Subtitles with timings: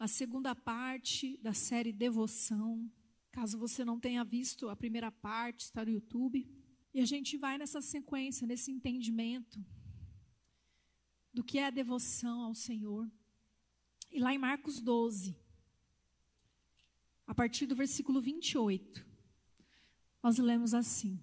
[0.00, 2.90] Na segunda parte da série Devoção.
[3.30, 6.48] Caso você não tenha visto a primeira parte, está no YouTube.
[6.94, 9.62] E a gente vai nessa sequência, nesse entendimento
[11.34, 13.12] do que é a devoção ao Senhor.
[14.10, 15.36] E lá em Marcos 12,
[17.26, 19.04] a partir do versículo 28,
[20.22, 21.22] nós lemos assim: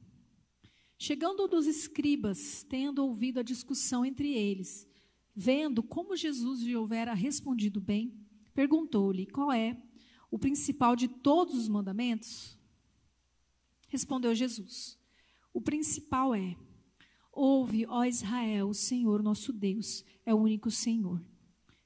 [1.00, 4.88] Chegando dos escribas, tendo ouvido a discussão entre eles,
[5.36, 8.27] vendo como Jesus lhe houvera respondido bem,
[8.58, 9.80] perguntou-lhe: Qual é
[10.32, 12.58] o principal de todos os mandamentos?
[13.88, 14.98] Respondeu Jesus:
[15.54, 16.58] O principal é:
[17.32, 21.24] Ouve, ó Israel, o Senhor nosso Deus é o único Senhor.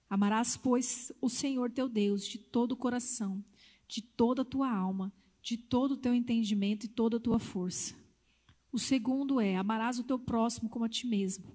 [0.09, 3.44] Amarás, pois, o Senhor teu Deus de todo o coração,
[3.86, 7.94] de toda a tua alma, de todo o teu entendimento e toda a tua força.
[8.72, 11.52] O segundo é: amarás o teu próximo como a ti mesmo.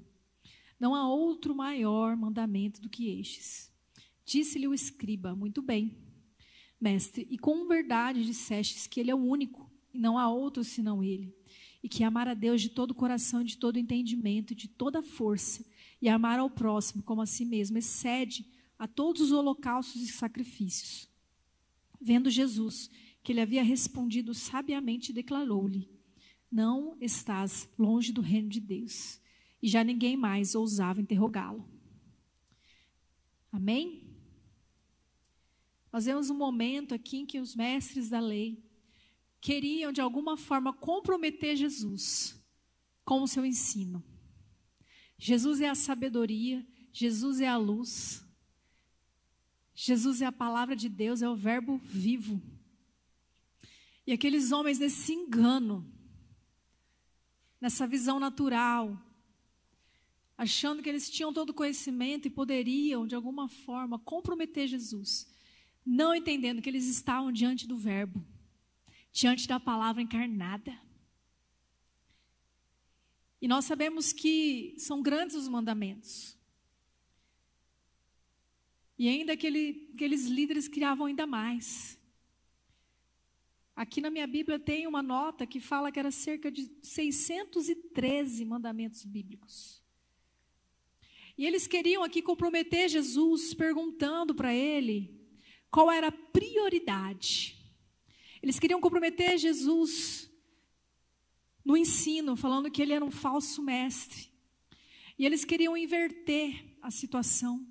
[0.78, 3.74] Não há outro maior mandamento do que estes.
[4.26, 5.96] Disse-lhe o escriba: Muito bem,
[6.78, 11.02] mestre, e com verdade dissestes que ele é o único, e não há outro senão
[11.02, 11.34] ele
[11.86, 14.98] e que amar a Deus de todo o coração, de todo o entendimento, de toda
[14.98, 15.64] a força,
[16.02, 18.44] e amar ao próximo como a si mesmo, excede
[18.76, 21.08] a todos os holocaustos e sacrifícios.
[22.00, 22.90] Vendo Jesus
[23.22, 25.88] que ele havia respondido sabiamente, declarou-lhe:
[26.50, 29.20] Não estás longe do reino de Deus.
[29.62, 31.64] E já ninguém mais ousava interrogá-lo.
[33.52, 34.05] Amém?
[35.96, 38.62] Nós vemos um momento aqui em que os mestres da lei
[39.40, 42.38] queriam de alguma forma comprometer Jesus
[43.02, 44.04] com o seu ensino.
[45.16, 46.62] Jesus é a sabedoria,
[46.92, 48.22] Jesus é a luz,
[49.74, 52.42] Jesus é a palavra de Deus, é o Verbo vivo.
[54.06, 55.90] E aqueles homens nesse engano,
[57.58, 59.02] nessa visão natural,
[60.36, 65.34] achando que eles tinham todo o conhecimento e poderiam, de alguma forma, comprometer Jesus,
[65.86, 68.26] não entendendo que eles estavam diante do Verbo
[69.16, 70.78] diante da palavra encarnada.
[73.40, 76.36] E nós sabemos que são grandes os mandamentos.
[78.98, 81.98] E ainda aquele, aqueles líderes criavam ainda mais.
[83.74, 89.02] Aqui na minha Bíblia tem uma nota que fala que era cerca de 613 mandamentos
[89.02, 89.82] bíblicos.
[91.38, 95.25] E eles queriam aqui comprometer Jesus, perguntando para ele
[95.70, 97.56] qual era a prioridade.
[98.42, 100.30] Eles queriam comprometer Jesus
[101.64, 104.30] no ensino, falando que ele era um falso mestre.
[105.18, 107.66] E eles queriam inverter a situação.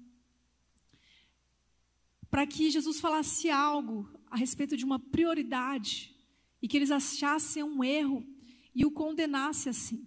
[2.30, 6.14] Para que Jesus falasse algo a respeito de uma prioridade
[6.62, 8.26] e que eles achassem um erro
[8.74, 10.06] e o condenasse assim.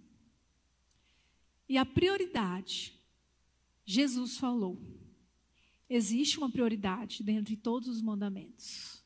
[1.69, 2.99] E a prioridade,
[3.87, 4.98] Jesus falou.
[5.89, 8.99] Existe uma prioridade dentre todos os mandamentos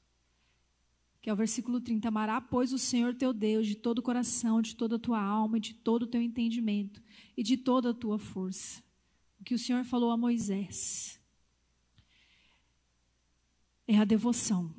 [1.22, 2.08] que é o versículo 30.
[2.08, 5.60] Amará, pois, o Senhor teu Deus de todo o coração, de toda a tua alma,
[5.60, 7.00] de todo o teu entendimento
[7.36, 8.82] e de toda a tua força.
[9.40, 11.20] O que o Senhor falou a Moisés
[13.86, 14.74] é a devoção.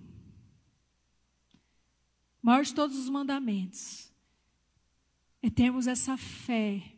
[2.42, 4.12] O maior de todos os mandamentos
[5.42, 6.94] é termos essa fé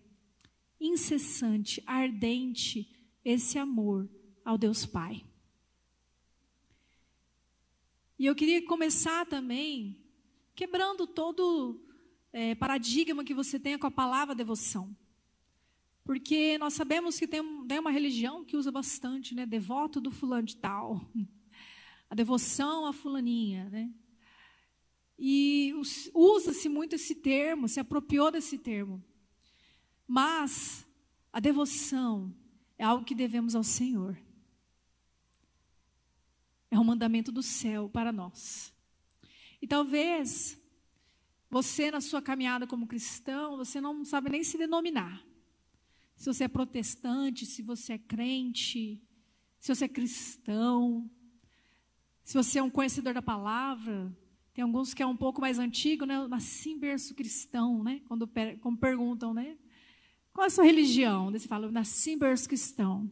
[0.81, 2.89] incessante, ardente,
[3.23, 4.09] esse amor
[4.45, 5.25] ao Deus Pai.
[8.17, 10.01] E eu queria começar também
[10.55, 11.83] quebrando todo
[12.31, 14.95] é, paradigma que você tenha com a palavra devoção.
[16.05, 19.45] Porque nós sabemos que tem, tem uma religião que usa bastante, né?
[19.45, 21.01] Devoto do fulano de tal.
[22.07, 23.91] A devoção à fulaninha, né?
[25.17, 25.73] E
[26.13, 29.03] usa-se muito esse termo, se apropriou desse termo.
[30.05, 30.85] Mas
[31.33, 32.31] a devoção
[32.77, 34.15] é algo que devemos ao Senhor.
[36.75, 38.73] É um mandamento do céu para nós.
[39.61, 40.61] E talvez
[41.49, 45.25] você, na sua caminhada como cristão, você não sabe nem se denominar.
[46.17, 49.01] Se você é protestante, se você é crente,
[49.57, 51.09] se você é cristão,
[52.25, 54.13] se você é um conhecedor da palavra.
[54.53, 56.27] Tem alguns que é um pouco mais antigo, né?
[56.27, 58.01] Nasci berço cristão, né?
[58.05, 58.29] Quando,
[58.59, 59.57] quando perguntam, né?
[60.33, 61.31] Qual é a sua religião?
[61.31, 63.09] Você fala, nasci berço cristão.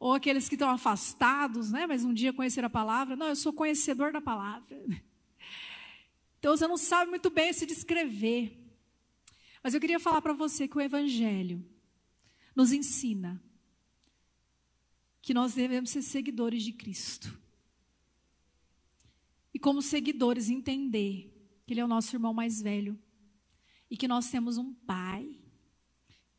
[0.00, 1.86] Ou aqueles que estão afastados, né?
[1.86, 3.14] Mas um dia conheceram a palavra.
[3.14, 4.82] Não, eu sou conhecedor da palavra.
[6.38, 8.58] Então você não sabe muito bem se descrever.
[9.62, 11.62] Mas eu queria falar para você que o Evangelho
[12.56, 13.38] nos ensina
[15.20, 17.38] que nós devemos ser seguidores de Cristo.
[19.52, 21.30] E como seguidores, entender
[21.66, 22.98] que Ele é o nosso irmão mais velho
[23.90, 25.28] e que nós temos um Pai,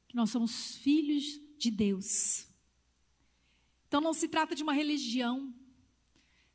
[0.08, 2.51] que nós somos filhos de Deus.
[3.92, 5.54] Então não se trata de uma religião,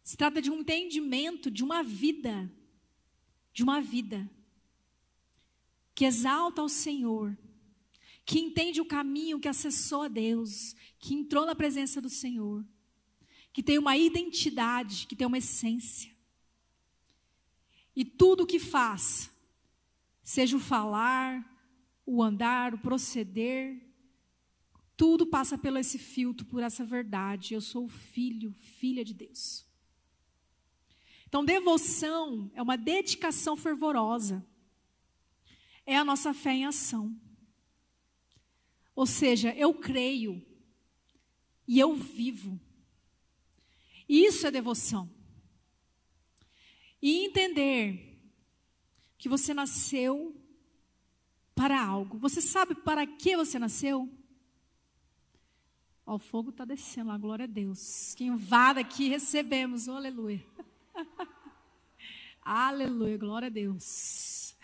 [0.02, 2.50] se trata de um entendimento de uma vida,
[3.52, 4.26] de uma vida.
[5.94, 7.36] Que exalta ao Senhor,
[8.24, 12.64] que entende o caminho, que acessou a Deus, que entrou na presença do Senhor,
[13.52, 16.10] que tem uma identidade, que tem uma essência.
[17.94, 19.30] E tudo o que faz,
[20.22, 21.44] seja o falar,
[22.06, 23.85] o andar, o proceder,
[24.96, 27.52] tudo passa pelo esse filtro, por essa verdade.
[27.52, 29.66] Eu sou filho, filha de Deus.
[31.28, 34.44] Então, devoção é uma dedicação fervorosa.
[35.84, 37.14] É a nossa fé em ação.
[38.94, 40.42] Ou seja, eu creio
[41.68, 42.58] e eu vivo.
[44.08, 45.10] Isso é devoção.
[47.02, 48.18] E entender
[49.18, 50.34] que você nasceu
[51.54, 52.18] para algo.
[52.18, 54.10] Você sabe para que você nasceu?
[56.06, 58.14] Ó, o fogo está descendo, a glória a Deus.
[58.14, 60.46] Quem vada aqui, recebemos, oh, aleluia.
[62.40, 64.56] aleluia, glória a Deus.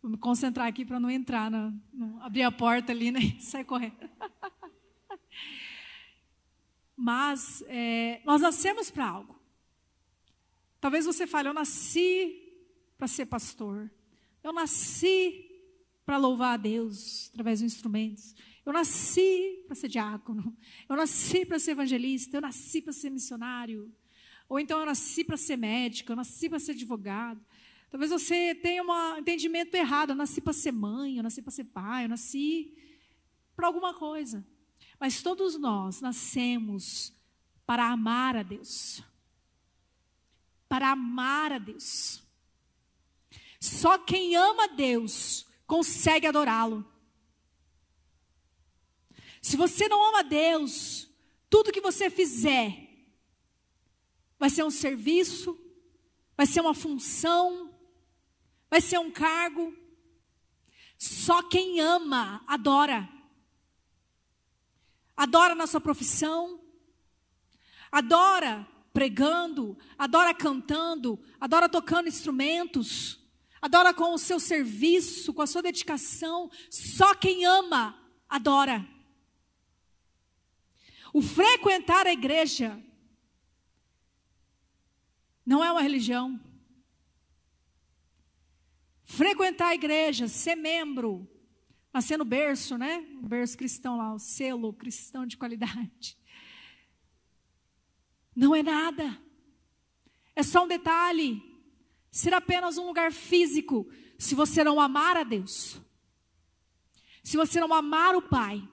[0.00, 3.64] Vou me concentrar aqui para não entrar, não, não, abrir a porta ali né, sair
[3.64, 3.96] correndo.
[6.96, 9.38] Mas é, nós nascemos para algo.
[10.80, 12.50] Talvez você fale, eu nasci
[12.96, 13.90] para ser pastor.
[14.42, 15.50] Eu nasci
[16.06, 18.34] para louvar a Deus através dos instrumentos.
[18.64, 20.56] Eu nasci para ser diácono.
[20.88, 22.36] Eu nasci para ser evangelista.
[22.36, 23.92] Eu nasci para ser missionário.
[24.48, 26.12] Ou então eu nasci para ser médico.
[26.12, 27.44] Eu nasci para ser advogado.
[27.90, 30.10] Talvez você tenha um entendimento errado.
[30.10, 32.74] Eu nasci para ser mãe, eu nasci para ser pai, eu nasci
[33.54, 34.46] para alguma coisa.
[34.98, 37.12] Mas todos nós nascemos
[37.66, 39.02] para amar a Deus.
[40.68, 42.22] Para amar a Deus.
[43.60, 46.91] Só quem ama Deus consegue adorá-lo.
[49.42, 51.10] Se você não ama Deus,
[51.50, 52.88] tudo que você fizer
[54.38, 55.58] vai ser um serviço,
[56.36, 57.74] vai ser uma função,
[58.70, 59.76] vai ser um cargo.
[60.96, 63.08] Só quem ama, adora.
[65.16, 66.60] Adora na sua profissão,
[67.90, 73.18] adora pregando, adora cantando, adora tocando instrumentos,
[73.60, 76.50] adora com o seu serviço, com a sua dedicação.
[76.70, 77.98] Só quem ama,
[78.28, 78.86] adora.
[81.12, 82.82] O frequentar a igreja
[85.44, 86.40] não é uma religião.
[89.04, 91.28] Frequentar a igreja, ser membro,
[91.92, 93.06] nascer no berço, né?
[93.22, 96.16] O berço cristão lá, o selo cristão de qualidade.
[98.34, 99.20] Não é nada.
[100.34, 101.42] É só um detalhe.
[102.10, 105.78] Ser apenas um lugar físico se você não amar a Deus.
[107.22, 108.66] Se você não amar o Pai.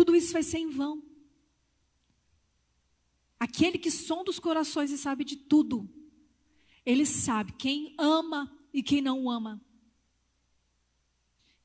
[0.00, 1.02] Tudo isso vai ser em vão.
[3.38, 5.86] Aquele que sonda os corações e sabe de tudo
[6.86, 9.60] ele sabe quem ama e quem não ama.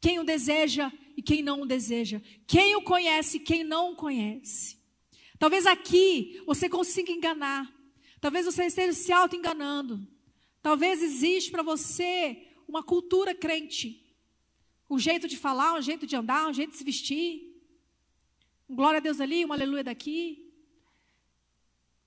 [0.01, 2.21] Quem o deseja e quem não o deseja.
[2.45, 4.77] Quem o conhece e quem não o conhece.
[5.39, 7.74] Talvez aqui você consiga enganar.
[8.19, 10.05] Talvez você esteja se auto-enganando.
[10.62, 14.05] Talvez existe para você uma cultura crente.
[14.89, 17.54] Um jeito de falar, um jeito de andar, um jeito de se vestir.
[18.67, 20.45] Um glória a Deus ali, um aleluia daqui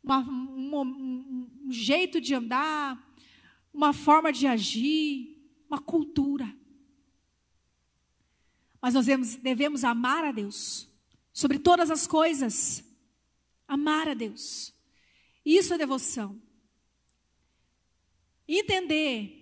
[0.09, 2.99] uma, um, um, um jeito de andar,
[3.73, 5.37] uma forma de agir,
[5.69, 6.57] uma cultura.
[8.81, 10.89] Mas nós devemos, devemos amar a Deus
[11.33, 12.83] sobre todas as coisas.
[13.67, 14.73] Amar a Deus.
[15.45, 16.41] Isso é devoção.
[18.47, 19.35] Entender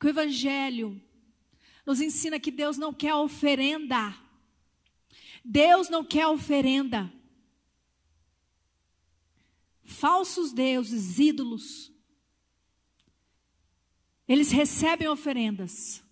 [0.00, 1.00] que o Evangelho
[1.86, 4.14] nos ensina que Deus não quer oferenda.
[5.50, 7.12] Deus não quer oferenda
[9.88, 11.90] falsos deuses, ídolos,
[14.28, 16.04] eles recebem oferendas.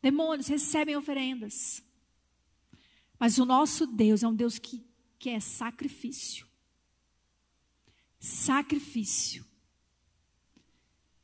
[0.00, 1.82] Demônios recebem oferendas.
[3.18, 4.82] Mas o nosso Deus é um Deus que
[5.18, 6.46] quer sacrifício.
[8.18, 9.44] Sacrifício.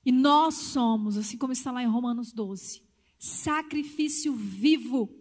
[0.05, 2.83] E nós somos, assim como está lá em Romanos 12,
[3.19, 5.20] sacrifício vivo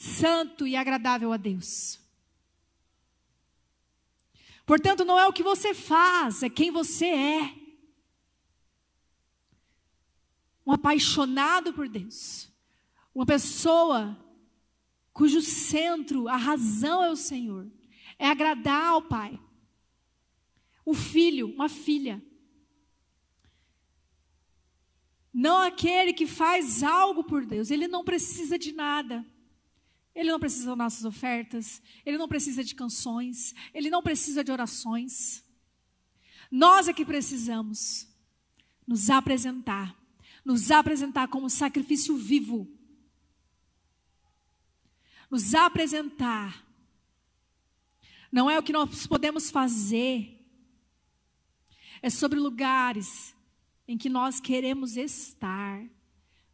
[0.00, 2.00] santo e agradável a Deus.
[4.64, 7.54] Portanto, não é o que você faz, é quem você é.
[10.66, 12.50] Um apaixonado por Deus.
[13.14, 14.16] Uma pessoa
[15.12, 17.70] cujo centro, a razão é o Senhor.
[18.18, 19.38] É agradar ao Pai.
[20.82, 22.22] O filho, uma filha.
[25.30, 29.26] Não aquele que faz algo por Deus, ele não precisa de nada.
[30.14, 34.50] Ele não precisa das nossas ofertas, ele não precisa de canções, ele não precisa de
[34.50, 35.44] orações.
[36.50, 38.08] Nós é que precisamos
[38.86, 39.96] nos apresentar,
[40.44, 42.68] nos apresentar como sacrifício vivo.
[45.30, 46.66] Nos apresentar.
[48.32, 50.40] Não é o que nós podemos fazer,
[52.02, 53.34] é sobre lugares
[53.86, 55.84] em que nós queremos estar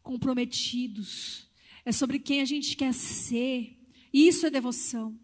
[0.02, 1.45] comprometidos
[1.86, 3.78] é sobre quem a gente quer ser.
[4.12, 5.16] Isso é devoção.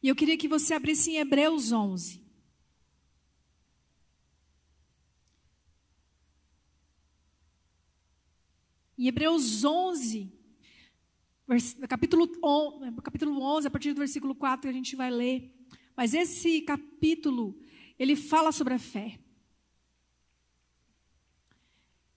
[0.00, 2.22] E eu queria que você abrisse em Hebreus 11.
[8.96, 10.32] Em Hebreus 11,
[11.88, 12.28] capítulo,
[13.02, 15.52] capítulo 11, a partir do versículo 4 a gente vai ler.
[15.96, 17.60] Mas esse capítulo,
[17.98, 19.18] ele fala sobre a fé.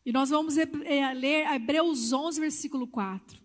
[0.06, 3.42] E nós vamos eh, ler Hebreus 11, versículo 4.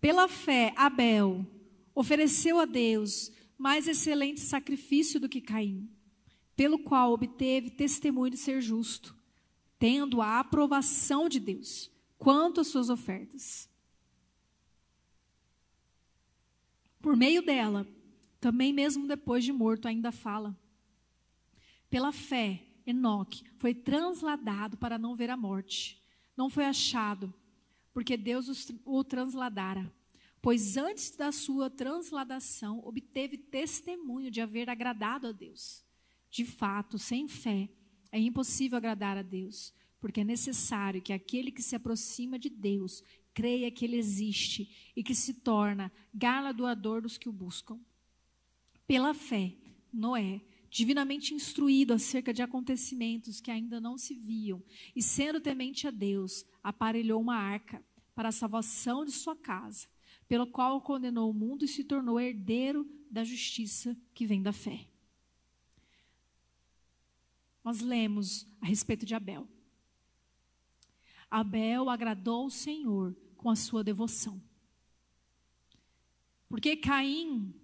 [0.00, 1.44] Pela fé, Abel
[1.94, 5.90] ofereceu a Deus mais excelente sacrifício do que Caim,
[6.54, 9.16] pelo qual obteve testemunho de ser justo,
[9.78, 13.68] tendo a aprovação de Deus quanto às suas ofertas.
[17.00, 17.86] Por meio dela,
[18.40, 20.56] também mesmo depois de morto, ainda fala.
[21.88, 26.00] Pela fé, Enoque foi transladado para não ver a morte.
[26.36, 27.32] Não foi achado,
[27.92, 29.92] porque Deus o transladara.
[30.40, 35.82] Pois antes da sua transladação, obteve testemunho de haver agradado a Deus.
[36.30, 37.68] De fato, sem fé,
[38.12, 43.02] é impossível agradar a Deus, porque é necessário que aquele que se aproxima de Deus
[43.34, 47.80] creia que Ele existe e que se torna galardoador dos que o buscam.
[48.86, 49.54] Pela fé,
[49.92, 50.40] Noé
[50.76, 54.62] divinamente instruído acerca de acontecimentos que ainda não se viam,
[54.94, 57.82] e sendo temente a Deus, aparelhou uma arca
[58.14, 59.88] para a salvação de sua casa,
[60.28, 64.86] pelo qual condenou o mundo e se tornou herdeiro da justiça que vem da fé.
[67.64, 69.48] Nós lemos a respeito de Abel.
[71.30, 74.38] Abel agradou o Senhor com a sua devoção.
[76.50, 77.54] Porque Caim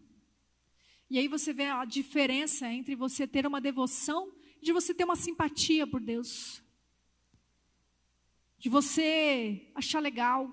[1.13, 5.05] e aí você vê a diferença entre você ter uma devoção e de você ter
[5.05, 6.63] uma simpatia por Deus.
[8.59, 10.51] De você achar legal,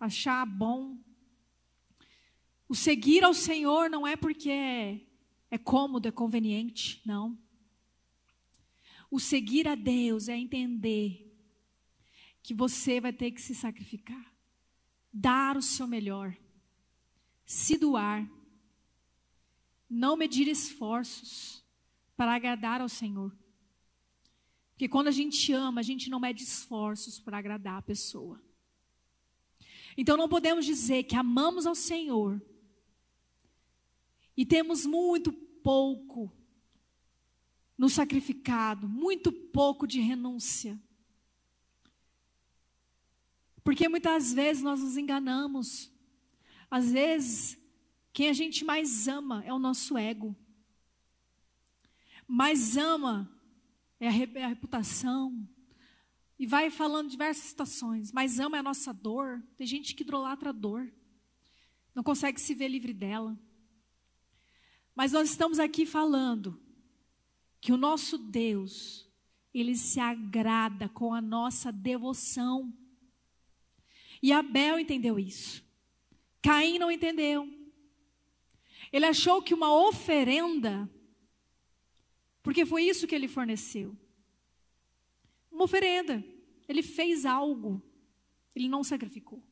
[0.00, 0.98] achar bom.
[2.68, 5.00] O seguir ao Senhor não é porque é,
[5.52, 7.38] é cômodo, é conveniente, não.
[9.08, 11.32] O seguir a Deus é entender
[12.42, 14.34] que você vai ter que se sacrificar,
[15.12, 16.36] dar o seu melhor,
[17.44, 18.28] se doar
[19.88, 21.64] não medir esforços
[22.16, 23.36] para agradar ao Senhor.
[24.72, 28.40] Porque quando a gente ama, a gente não mede esforços para agradar a pessoa.
[29.96, 32.42] Então não podemos dizer que amamos ao Senhor
[34.36, 36.30] e temos muito pouco
[37.78, 40.78] no sacrificado, muito pouco de renúncia.
[43.64, 45.90] Porque muitas vezes nós nos enganamos.
[46.70, 47.58] Às vezes
[48.16, 50.34] quem a gente mais ama é o nosso ego.
[52.26, 53.30] Mais ama
[54.00, 55.46] é a, é a reputação.
[56.38, 58.12] E vai falando diversas situações.
[58.12, 59.44] Mais ama é a nossa dor.
[59.58, 60.90] Tem gente que idolatra a dor.
[61.94, 63.38] Não consegue se ver livre dela.
[64.94, 66.58] Mas nós estamos aqui falando
[67.60, 69.06] que o nosso Deus,
[69.52, 72.72] ele se agrada com a nossa devoção.
[74.22, 75.62] E Abel entendeu isso.
[76.40, 77.55] Caim não entendeu.
[78.96, 80.90] Ele achou que uma oferenda,
[82.42, 83.94] porque foi isso que ele forneceu.
[85.52, 86.24] Uma oferenda.
[86.66, 87.82] Ele fez algo.
[88.54, 89.42] Ele não sacrificou.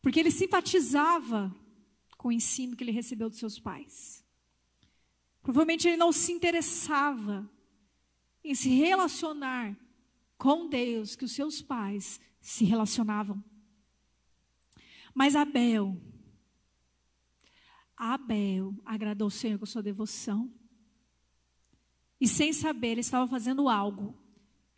[0.00, 1.54] Porque ele simpatizava
[2.16, 4.24] com o ensino que ele recebeu dos seus pais.
[5.42, 7.46] Provavelmente ele não se interessava
[8.42, 9.76] em se relacionar
[10.38, 13.44] com Deus que os seus pais se relacionavam.
[15.14, 16.00] Mas Abel,
[18.02, 20.50] Abel agradou o Senhor com sua devoção.
[22.18, 24.18] E sem saber, ele estava fazendo algo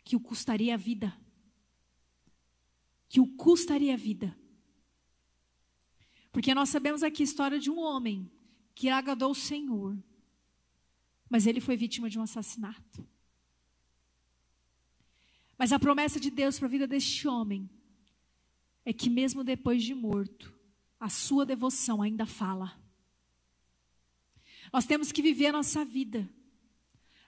[0.03, 1.17] que o custaria a vida.
[3.07, 4.37] Que o custaria a vida.
[6.33, 8.29] Porque nós sabemos aqui a história de um homem
[8.75, 9.97] que agradou o Senhor,
[11.29, 13.07] mas ele foi vítima de um assassinato.
[15.57, 17.69] Mas a promessa de Deus para a vida deste homem
[18.83, 20.53] é que, mesmo depois de morto,
[20.99, 22.82] a sua devoção ainda fala.
[24.73, 26.27] Nós temos que viver a nossa vida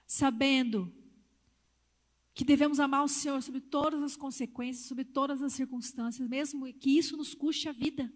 [0.08, 0.92] sabendo
[2.34, 6.98] que devemos amar o Senhor sobre todas as consequências, sobre todas as circunstâncias, mesmo que
[6.98, 8.12] isso nos custe a vida.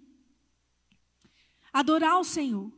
[1.71, 2.73] Adorar o Senhor.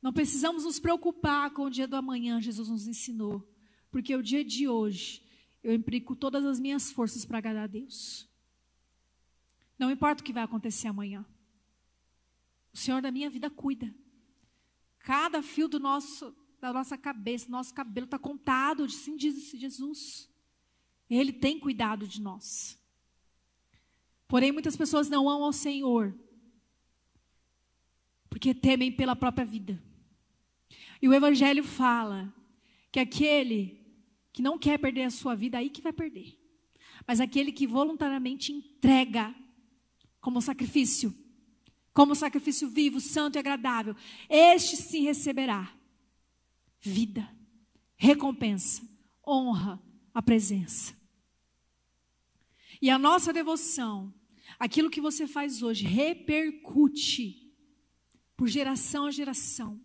[0.00, 3.46] Não precisamos nos preocupar com o dia do amanhã, Jesus nos ensinou,
[3.90, 5.22] porque o dia de hoje
[5.62, 8.28] eu implico todas as minhas forças para agradar a Deus.
[9.76, 11.26] Não importa o que vai acontecer amanhã.
[12.72, 13.92] O Senhor da minha vida cuida.
[15.04, 20.30] Cada fio do nosso da nossa cabeça, nosso cabelo está contado, assim diz Jesus.
[21.10, 22.82] Ele tem cuidado de nós.
[24.26, 26.18] Porém, muitas pessoas não amam ao Senhor,
[28.30, 29.78] porque temem pela própria vida.
[31.02, 32.34] E o Evangelho fala
[32.90, 33.84] que aquele
[34.32, 36.40] que não quer perder a sua vida, aí que vai perder.
[37.06, 39.34] Mas aquele que voluntariamente entrega
[40.18, 41.14] como sacrifício,
[41.94, 43.96] como sacrifício vivo, santo e agradável,
[44.28, 45.72] este sim receberá
[46.80, 47.32] vida,
[47.96, 48.82] recompensa,
[49.26, 49.80] honra,
[50.12, 50.92] a presença.
[52.82, 54.12] E a nossa devoção,
[54.58, 57.50] aquilo que você faz hoje, repercute
[58.36, 59.80] por geração a geração,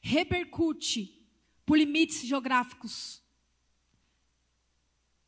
[0.00, 1.22] repercute
[1.66, 3.22] por limites geográficos.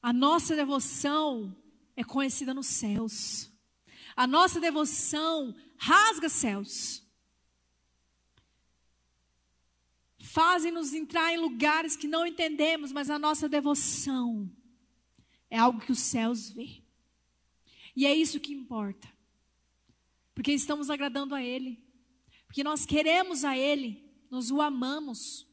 [0.02, 1.54] A nossa devoção
[1.94, 3.52] é conhecida nos céus.
[4.16, 7.04] A nossa devoção rasga céus.
[10.34, 14.50] fazem-nos entrar em lugares que não entendemos, mas a nossa devoção
[15.48, 16.82] é algo que os céus vê.
[17.94, 19.08] E é isso que importa.
[20.34, 21.80] Porque estamos agradando a Ele.
[22.48, 25.46] Porque nós queremos a Ele, nós o amamos.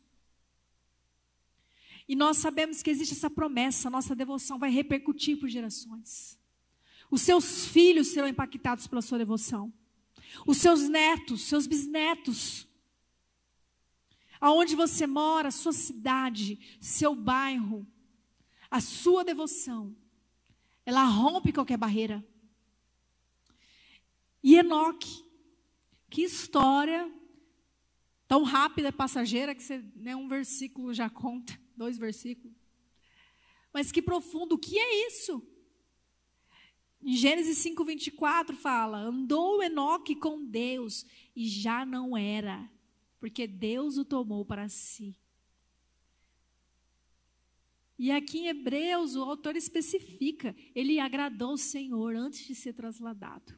[2.07, 6.39] E nós sabemos que existe essa promessa, nossa devoção vai repercutir por gerações.
[7.11, 9.71] Os seus filhos serão impactados pela sua devoção.
[10.45, 12.67] Os seus netos, seus bisnetos
[14.41, 17.87] aonde você mora, a sua cidade, seu bairro,
[18.71, 19.95] a sua devoção,
[20.83, 22.25] ela rompe qualquer barreira.
[24.43, 25.23] E Enoque,
[26.09, 27.09] que história
[28.27, 32.57] tão rápida e passageira que você, né, um versículo já conta, dois versículos.
[33.71, 35.45] Mas que profundo, o que é isso?
[37.03, 42.69] Em Gênesis 5:24 fala: "Andou Enoque com Deus e já não era,
[43.19, 45.15] porque Deus o tomou para si.
[47.97, 53.55] E aqui em Hebreus, o autor especifica: ele agradou o Senhor antes de ser trasladado.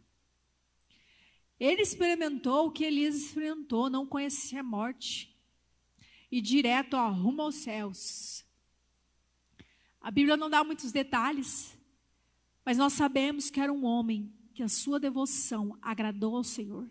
[1.58, 5.34] Ele experimentou o que Elias experimentou, não conhecia a morte.
[6.30, 8.46] E direto ó, rumo aos céus.
[10.02, 11.73] A Bíblia não dá muitos detalhes,
[12.66, 16.90] mas nós sabemos que era um homem que a sua devoção agradou ao Senhor.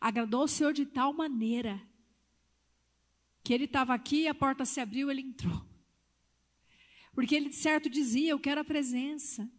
[0.00, 1.80] Agradou ao Senhor de tal maneira
[3.42, 5.62] que ele estava aqui, a porta se abriu, ele entrou.
[7.12, 9.50] Porque ele de certo dizia: Eu quero a presença.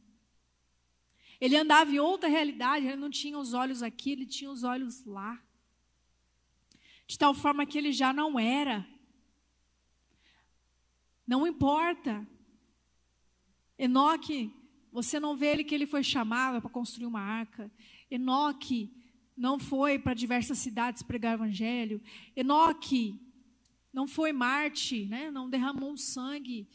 [1.40, 5.04] Ele andava em outra realidade, ele não tinha os olhos aqui, ele tinha os olhos
[5.06, 5.40] lá.
[7.06, 8.88] De tal forma que ele já não era.
[11.28, 12.26] Não importa.
[13.78, 14.55] Enoque,
[14.96, 17.70] você não vê ele que ele foi chamado para construir uma arca.
[18.10, 18.90] Enoque
[19.36, 22.02] não foi para diversas cidades pregar o evangelho.
[22.34, 23.20] Enoque
[23.92, 25.30] não foi Marte, né?
[25.30, 26.68] não derramou sangue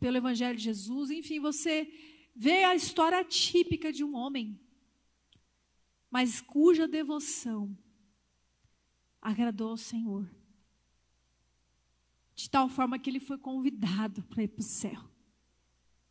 [0.00, 1.10] pelo Evangelho de Jesus.
[1.10, 1.92] Enfim, você
[2.34, 4.58] vê a história típica de um homem,
[6.10, 7.76] mas cuja devoção
[9.22, 10.28] agradou ao Senhor.
[12.34, 15.04] De tal forma que ele foi convidado para ir para o céu.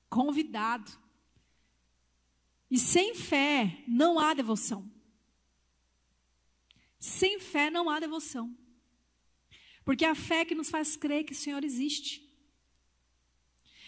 [0.09, 1.06] Convidado.
[2.69, 4.91] E sem fé não há devoção.
[6.99, 8.55] Sem fé não há devoção.
[9.85, 12.27] Porque é a fé que nos faz crer que o Senhor existe.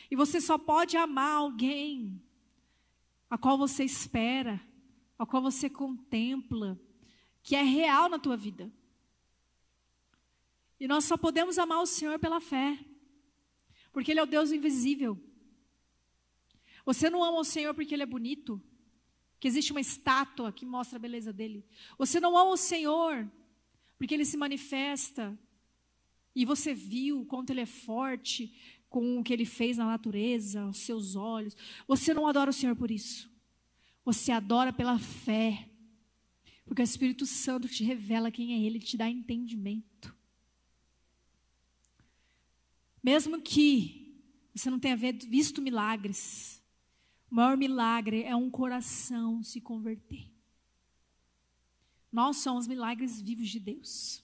[0.10, 2.22] E você só pode amar alguém
[3.30, 4.60] a qual você espera,
[5.18, 6.80] a qual você contempla,
[7.44, 8.72] que é real na tua vida.
[10.80, 12.80] E nós só podemos amar o Senhor pela fé,
[13.92, 15.22] porque Ele é o Deus invisível.
[16.86, 18.62] Você não ama o Senhor porque Ele é bonito,
[19.40, 21.66] que existe uma estátua que mostra a beleza dele.
[21.98, 23.30] Você não ama o Senhor
[23.98, 25.38] porque Ele se manifesta
[26.36, 28.54] e você viu quanto ele é forte,
[28.90, 31.56] com o que ele fez na natureza, os seus olhos.
[31.88, 33.30] Você não adora o Senhor por isso.
[34.06, 35.70] Você adora pela fé.
[36.66, 40.16] Porque o Espírito Santo te revela quem é Ele, te dá entendimento.
[43.04, 44.18] Mesmo que
[44.54, 46.59] você não tenha visto milagres,
[47.32, 50.32] o maior milagre é um coração se converter.
[52.12, 54.24] Nós somos milagres vivos de Deus,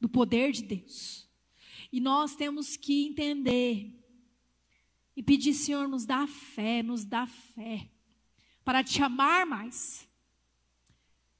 [0.00, 1.28] do poder de Deus.
[1.92, 3.96] E nós temos que entender
[5.16, 7.88] e pedir, Senhor, nos dá fé, nos dá fé,
[8.64, 10.08] para te amar mais.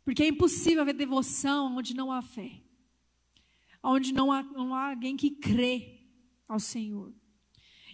[0.04, 2.60] Porque é impossível haver devoção onde não há fé,
[3.82, 6.00] onde não há, não há alguém que crê
[6.46, 7.12] ao Senhor.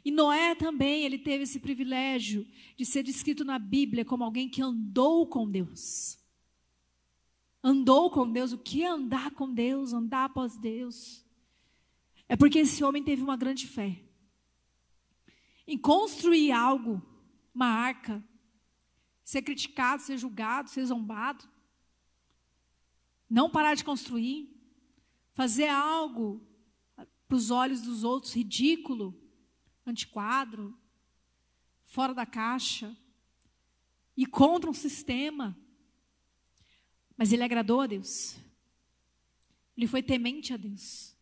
[0.06, 4.62] E Noé também, ele teve esse privilégio de ser descrito na Bíblia como alguém que
[4.62, 6.16] andou com Deus.
[7.60, 11.26] Andou com Deus, o que é andar com Deus, andar após Deus?
[12.28, 14.00] É porque esse homem teve uma grande fé.
[15.66, 17.02] Em construir algo,
[17.52, 18.24] uma arca,
[19.24, 21.44] ser criticado, ser julgado, ser zombado.
[23.28, 24.56] Não parar de construir.
[25.34, 26.46] Fazer algo
[27.26, 29.25] para os olhos dos outros ridículo,
[29.86, 30.76] antiquadro,
[31.84, 32.96] fora da caixa
[34.16, 35.56] e contra um sistema.
[37.16, 38.36] Mas ele agradou a Deus.
[39.76, 41.16] Ele foi temente a Deus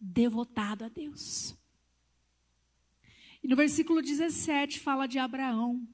[0.00, 1.54] devotado a Deus.
[3.42, 5.86] E no versículo 17 fala de Abraão.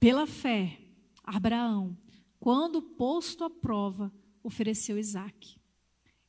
[0.00, 0.80] Pela fé,
[1.22, 1.96] Abraão,
[2.40, 5.60] quando posto à prova, ofereceu Isaque,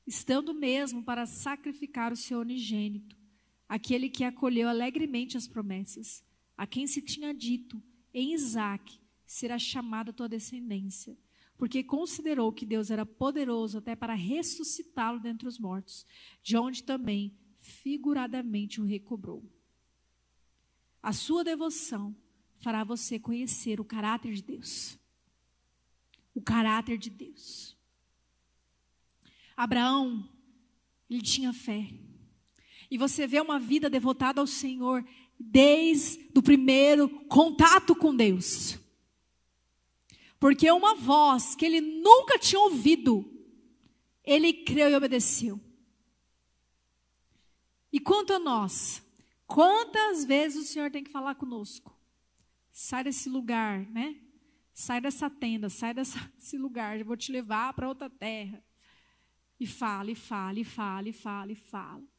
[0.06, 3.17] estando mesmo para sacrificar o seu unigênito,
[3.67, 6.23] aquele que acolheu alegremente as promessas,
[6.58, 7.82] a quem se tinha dito,
[8.13, 11.17] em Isaque será chamada tua descendência
[11.58, 16.06] porque considerou que Deus era poderoso até para ressuscitá-lo dentre os mortos,
[16.41, 19.49] de onde também figuradamente o recobrou.
[21.02, 22.15] A sua devoção
[22.58, 24.97] fará você conhecer o caráter de Deus.
[26.34, 27.78] O caráter de Deus.
[29.56, 30.28] Abraão,
[31.10, 31.89] ele tinha fé.
[32.93, 35.03] E você vê uma vida devotada ao Senhor
[35.39, 38.77] desde o primeiro contato com Deus.
[40.39, 43.27] Porque uma voz que ele nunca tinha ouvido,
[44.23, 45.60] ele creu e obedeceu.
[47.91, 49.01] E quanto a nós,
[49.47, 51.99] quantas vezes o Senhor tem que falar conosco?
[52.71, 54.21] Sai desse lugar, né?
[54.71, 58.63] Sai dessa tenda, sai desse lugar, eu vou te levar para outra terra.
[59.60, 62.12] E fala, e fala, e fala, e fala, e fala.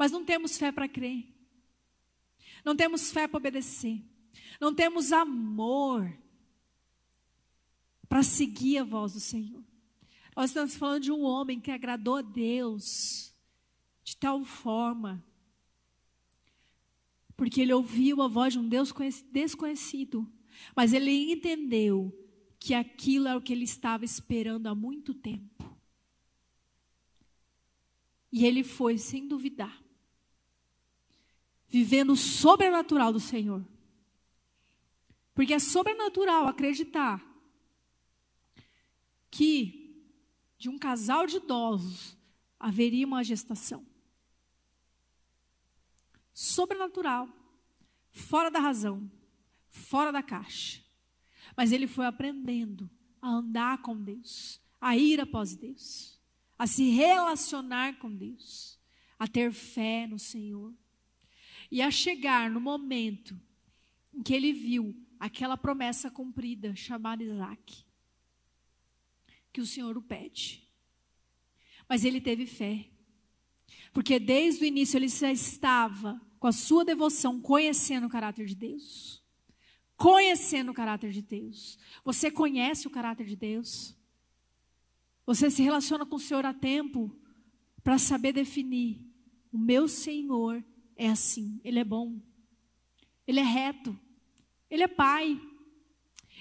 [0.00, 1.26] Mas não temos fé para crer.
[2.64, 4.02] Não temos fé para obedecer.
[4.58, 6.10] Não temos amor
[8.08, 9.62] para seguir a voz do Senhor.
[10.34, 13.36] Nós estamos falando de um homem que agradou a Deus
[14.02, 15.22] de tal forma,
[17.36, 18.94] porque ele ouviu a voz de um Deus
[19.30, 20.26] desconhecido,
[20.74, 22.10] mas ele entendeu
[22.58, 25.78] que aquilo era o que ele estava esperando há muito tempo.
[28.32, 29.89] E ele foi sem duvidar,
[31.70, 33.64] vivendo o sobrenatural do Senhor.
[35.32, 37.24] Porque é sobrenatural acreditar
[39.30, 40.04] que
[40.58, 42.16] de um casal de idosos
[42.58, 43.86] haveria uma gestação.
[46.34, 47.28] Sobrenatural,
[48.10, 49.10] fora da razão,
[49.70, 50.82] fora da caixa.
[51.56, 52.90] Mas ele foi aprendendo
[53.22, 56.20] a andar com Deus, a ir após Deus,
[56.58, 58.78] a se relacionar com Deus,
[59.18, 60.74] a ter fé no Senhor.
[61.70, 63.38] E a chegar no momento
[64.12, 67.84] em que ele viu aquela promessa cumprida chamada Isaac
[69.52, 70.66] que o Senhor o pede.
[71.88, 72.88] Mas ele teve fé.
[73.92, 78.54] Porque desde o início ele já estava com a sua devoção conhecendo o caráter de
[78.54, 79.22] Deus.
[79.96, 81.78] Conhecendo o caráter de Deus.
[82.04, 83.96] Você conhece o caráter de Deus?
[85.26, 87.14] Você se relaciona com o Senhor há tempo
[87.82, 89.06] para saber definir.
[89.52, 90.64] O meu Senhor
[91.00, 92.20] é assim, Ele é bom,
[93.26, 93.98] Ele é reto,
[94.70, 95.40] Ele é Pai,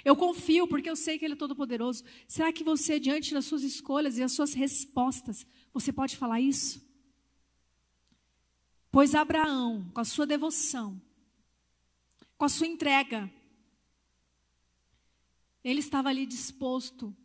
[0.03, 2.03] eu confio porque eu sei que Ele é todo-poderoso.
[2.27, 6.85] Será que você, diante das suas escolhas e as suas respostas, você pode falar isso?
[8.91, 11.01] Pois Abraão, com a sua devoção,
[12.37, 13.31] com a sua entrega,
[15.63, 17.15] ele estava ali disposto.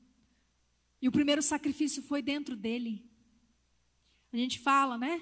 [1.03, 3.05] E o primeiro sacrifício foi dentro dele.
[4.33, 5.21] A gente fala, né?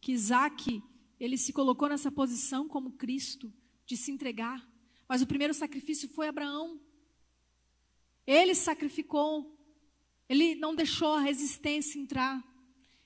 [0.00, 0.82] Que Isaac,
[1.18, 3.52] ele se colocou nessa posição como Cristo,
[3.86, 4.66] de se entregar.
[5.08, 6.80] Mas o primeiro sacrifício foi Abraão.
[8.26, 9.56] Ele sacrificou.
[10.28, 12.44] Ele não deixou a resistência entrar.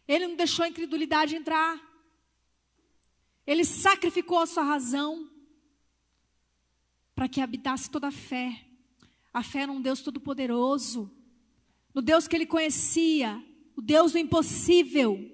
[0.08, 1.80] Ele não deixou a incredulidade entrar.
[3.46, 5.30] Ele sacrificou a sua razão
[7.14, 8.66] para que habitasse toda a fé.
[9.32, 11.14] A fé num Deus todo-poderoso,
[11.94, 13.40] no Deus que ele conhecia,
[13.76, 15.29] o Deus do impossível,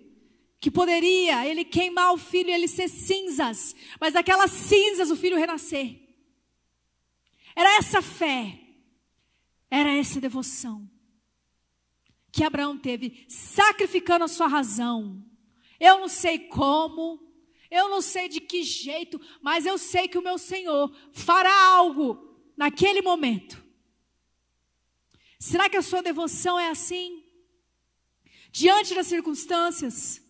[0.67, 5.37] que poderia ele queimar o filho e ele ser cinzas, mas daquelas cinzas o filho
[5.37, 5.97] renascer.
[7.55, 8.59] Era essa fé,
[9.71, 10.91] era essa devoção
[12.33, 15.25] que Abraão teve, sacrificando a sua razão.
[15.79, 17.23] Eu não sei como,
[17.71, 22.37] eu não sei de que jeito, mas eu sei que o meu Senhor fará algo
[22.57, 23.65] naquele momento.
[25.39, 27.25] Será que a sua devoção é assim?
[28.51, 30.26] Diante das circunstâncias,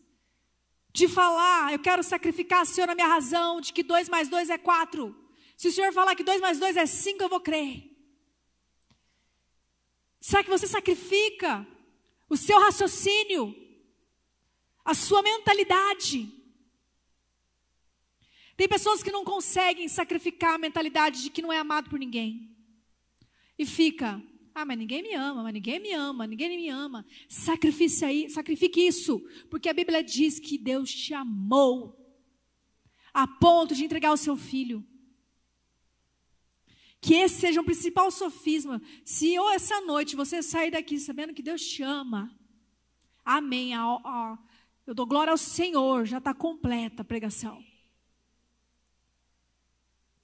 [0.98, 4.58] de falar, eu quero sacrificar, Senhor, a minha razão, de que dois mais dois é
[4.68, 5.14] quatro.
[5.56, 7.70] Se o Senhor falar que dois mais dois é cinco, eu vou crer.
[10.20, 11.66] Será que você sacrifica
[12.28, 13.54] o seu raciocínio,
[14.84, 16.32] a sua mentalidade.
[18.56, 22.56] Tem pessoas que não conseguem sacrificar a mentalidade de que não é amado por ninguém.
[23.58, 24.22] E fica,
[24.56, 27.04] ah, mas ninguém me ama, mas ninguém me ama, ninguém me ama.
[27.28, 31.94] Sacrifique aí, sacrifique isso, porque a Bíblia diz que Deus te amou
[33.12, 34.82] a ponto de entregar o seu filho.
[37.02, 38.80] Que esse seja o principal sofisma.
[39.04, 42.34] Se ou essa noite você sair daqui sabendo que Deus te ama,
[43.26, 43.72] amém.
[44.86, 47.62] Eu dou glória ao Senhor, já está completa a pregação.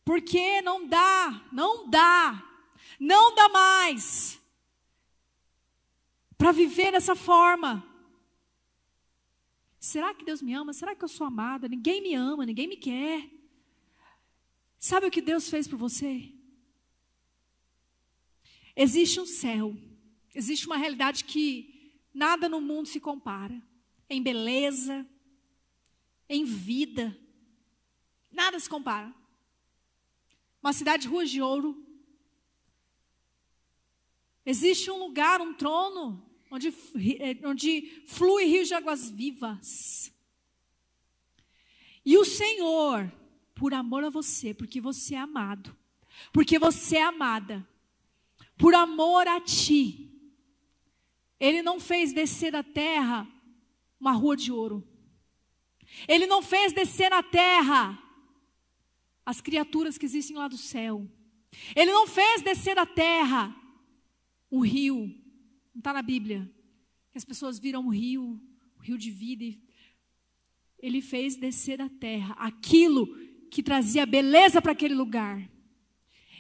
[0.07, 2.52] Porque não dá, não dá,
[3.03, 4.41] não dá mais
[6.39, 7.85] para viver dessa forma.
[9.81, 10.73] Será que Deus me ama?
[10.73, 11.67] Será que eu sou amada?
[11.67, 13.29] Ninguém me ama, ninguém me quer.
[14.79, 16.33] Sabe o que Deus fez por você?
[18.77, 19.77] Existe um céu,
[20.33, 23.61] existe uma realidade que nada no mundo se compara.
[24.09, 25.05] Em beleza,
[26.29, 27.19] em vida,
[28.31, 29.13] nada se compara.
[30.63, 31.92] Uma cidade de ruas de ouro.
[34.45, 40.13] Existe um lugar, um trono, onde, eh, onde flui rios de águas vivas.
[42.05, 43.11] E o Senhor,
[43.55, 45.77] por amor a você, porque você é amado,
[46.33, 47.67] porque você é amada,
[48.59, 50.11] por amor a ti.
[51.39, 53.29] Ele não fez descer da terra
[53.99, 54.87] uma rua de ouro.
[56.09, 57.99] Ele não fez descer na terra
[59.25, 61.09] as criaturas que existem lá do céu.
[61.77, 63.55] Ele não fez descer da terra
[64.53, 65.07] um rio.
[65.75, 66.49] Não está na Bíblia.
[67.11, 68.39] Que as pessoas viram um rio,
[68.79, 69.59] um rio de vida.
[70.79, 73.07] Ele fez descer da terra aquilo
[73.51, 75.51] que trazia beleza para aquele lugar.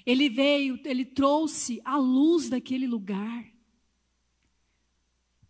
[0.05, 3.51] Ele veio, ele trouxe a luz daquele lugar.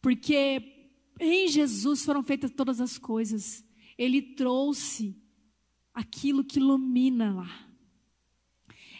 [0.00, 3.64] Porque em Jesus foram feitas todas as coisas.
[3.96, 5.16] Ele trouxe
[5.94, 7.68] aquilo que ilumina lá.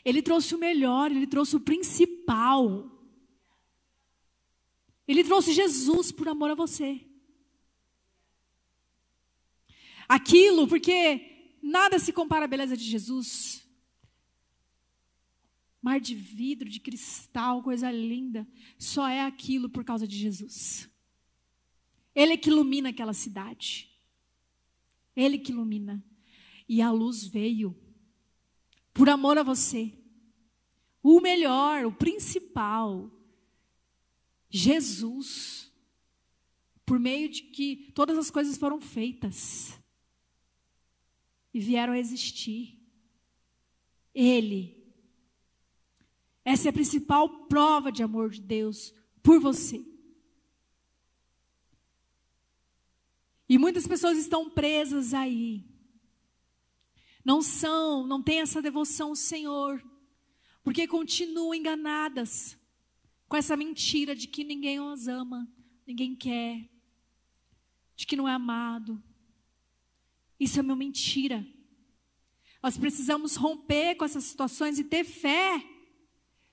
[0.05, 2.92] Ele trouxe o melhor, ele trouxe o principal.
[5.13, 7.01] Ele trouxe Jesus por amor a você.
[10.09, 13.63] Aquilo, porque nada se compara à beleza de Jesus
[15.83, 18.47] mar de vidro, de cristal, coisa linda.
[18.79, 20.89] Só é aquilo por causa de Jesus.
[22.15, 23.91] Ele é que ilumina aquela cidade.
[25.17, 26.03] Ele que ilumina.
[26.69, 27.77] E a luz veio
[28.95, 29.93] por amor a você.
[31.03, 33.11] O melhor, o principal,
[34.53, 35.73] Jesus,
[36.87, 39.81] por meio de que todas as coisas foram feitas
[41.53, 42.79] e vieram a existir.
[44.15, 44.83] Ele
[46.45, 49.85] essa é a principal prova de amor de Deus por você.
[53.49, 55.65] E muitas pessoas estão presas aí.
[57.25, 59.83] Não são, não têm essa devoção ao Senhor,
[60.65, 62.59] porque continuam enganadas
[63.33, 65.51] com essa mentira de que ninguém os ama,
[65.87, 66.69] ninguém quer,
[67.97, 69.03] de que não é amado.
[70.39, 71.43] Isso é uma mentira.
[72.63, 75.67] Nós precisamos romper com essas situações e ter fé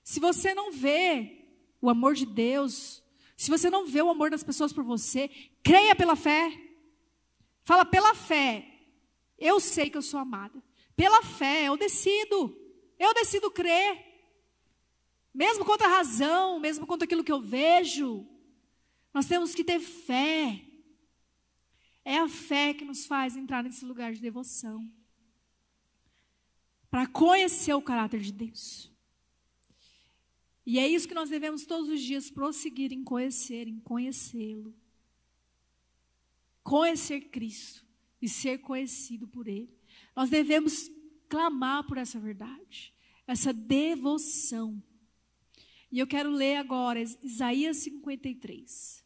[0.02, 1.44] se você não vê
[1.82, 3.02] o amor de Deus,
[3.36, 5.28] se você não vê o amor das pessoas por você,
[5.62, 6.50] creia pela fé.
[7.62, 8.66] Fala pela fé.
[9.38, 10.64] Eu sei que eu sou amada.
[10.96, 12.58] Pela fé, eu decido.
[12.98, 14.09] Eu decido crer.
[15.32, 18.26] Mesmo contra a razão, mesmo contra aquilo que eu vejo,
[19.14, 20.64] nós temos que ter fé.
[22.04, 24.90] É a fé que nos faz entrar nesse lugar de devoção.
[26.90, 28.90] Para conhecer o caráter de Deus.
[30.66, 34.74] E é isso que nós devemos todos os dias prosseguir em conhecer, em conhecê-lo.
[36.62, 37.84] conhecer Cristo
[38.20, 39.74] e ser conhecido por Ele.
[40.14, 40.90] Nós devemos
[41.28, 42.94] clamar por essa verdade,
[43.26, 44.82] essa devoção.
[45.92, 49.04] E eu quero ler agora Isaías 53.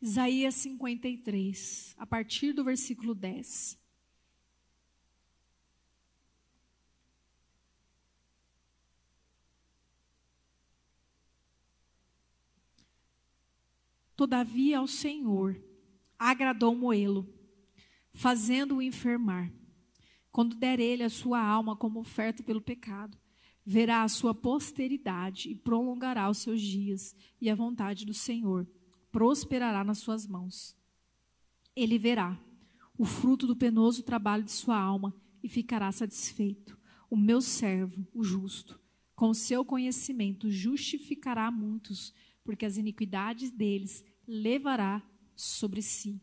[0.00, 3.81] Isaías 53, a partir do versículo 10.
[14.16, 15.60] Todavia ao Senhor
[16.18, 17.28] agradou moê-lo,
[18.12, 19.52] fazendo-o enfermar.
[20.30, 23.18] Quando der ele a sua alma como oferta pelo pecado,
[23.64, 28.66] verá a sua posteridade e prolongará os seus dias, e a vontade do Senhor
[29.10, 30.76] prosperará nas suas mãos.
[31.76, 32.38] Ele verá
[32.96, 36.78] o fruto do penoso trabalho de sua alma e ficará satisfeito.
[37.10, 38.80] O meu servo, o justo,
[39.14, 42.12] com seu conhecimento justificará muitos,
[42.44, 45.02] porque as iniquidades deles levará
[45.34, 46.20] sobre si.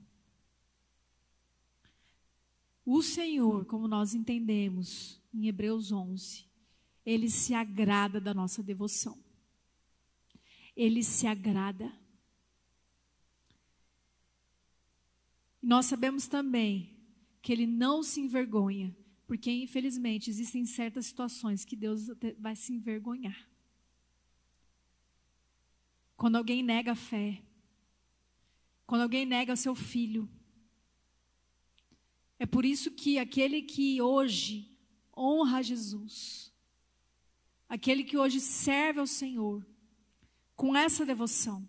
[2.85, 6.45] O Senhor, como nós entendemos em Hebreus 11,
[7.05, 9.17] ele se agrada da nossa devoção.
[10.75, 11.91] Ele se agrada.
[15.61, 16.97] Nós sabemos também
[17.41, 18.95] que ele não se envergonha,
[19.27, 23.48] porque infelizmente existem certas situações que Deus vai se envergonhar.
[26.19, 27.41] Quando alguém nega a fé,
[28.85, 30.29] quando alguém nega seu filho.
[32.37, 34.69] É por isso que aquele que hoje
[35.15, 36.53] honra Jesus,
[37.69, 39.65] aquele que hoje serve ao Senhor,
[40.55, 41.67] com essa devoção,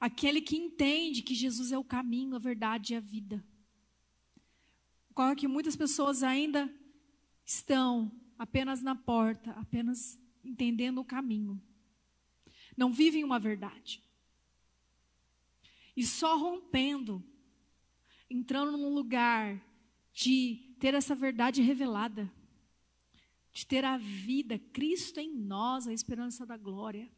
[0.00, 3.44] Aquele que entende que Jesus é o caminho, a verdade e a vida.
[5.14, 6.74] É que muitas pessoas ainda
[7.44, 11.60] estão apenas na porta, apenas entendendo o caminho.
[12.80, 14.02] Não vivem uma verdade.
[15.94, 17.22] E só rompendo,
[18.30, 19.62] entrando num lugar
[20.14, 22.32] de ter essa verdade revelada,
[23.52, 27.12] de ter a vida, Cristo em nós, a esperança da glória.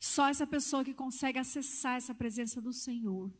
[0.00, 3.32] Só essa pessoa que consegue acessar essa presença do Senhor,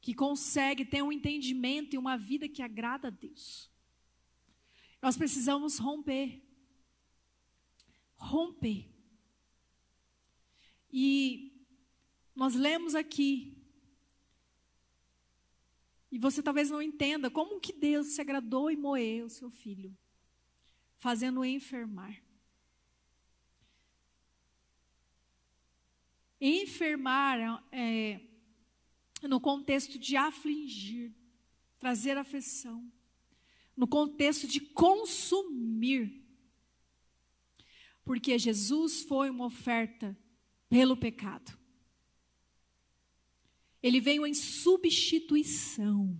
[0.00, 3.70] que consegue ter um entendimento e uma vida que agrada a Deus.
[5.00, 6.49] Nós precisamos romper.
[8.20, 8.88] Romper.
[10.92, 11.52] E
[12.34, 13.56] nós lemos aqui,
[16.10, 19.96] e você talvez não entenda como que Deus se agradou e moeu o seu filho,
[20.98, 22.20] fazendo-o enfermar.
[26.40, 28.20] Enfermar é,
[29.22, 31.14] no contexto de afligir,
[31.78, 32.90] trazer aflição,
[33.76, 36.19] no contexto de consumir.
[38.04, 40.16] Porque Jesus foi uma oferta
[40.68, 41.58] pelo pecado.
[43.82, 46.18] Ele veio em substituição.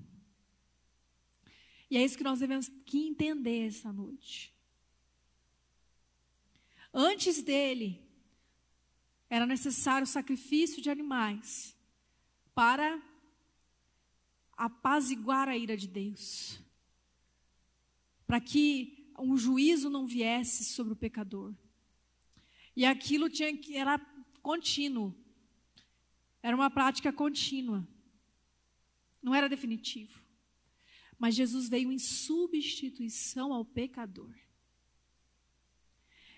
[1.90, 4.54] E é isso que nós devemos que entender essa noite.
[6.92, 8.00] Antes dele,
[9.28, 11.76] era necessário sacrifício de animais
[12.54, 13.00] para
[14.56, 16.60] apaziguar a ira de Deus,
[18.26, 21.54] para que um juízo não viesse sobre o pecador.
[22.80, 23.98] E aquilo tinha que era
[24.40, 25.14] contínuo.
[26.42, 27.86] Era uma prática contínua.
[29.22, 30.18] Não era definitivo.
[31.18, 34.34] Mas Jesus veio em substituição ao pecador.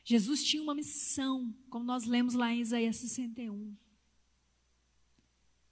[0.03, 3.77] Jesus tinha uma missão, como nós lemos lá em Isaías 61.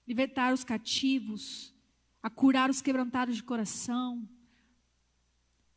[0.06, 1.74] Libertar os cativos,
[2.22, 4.24] a curar os quebrantados de coração,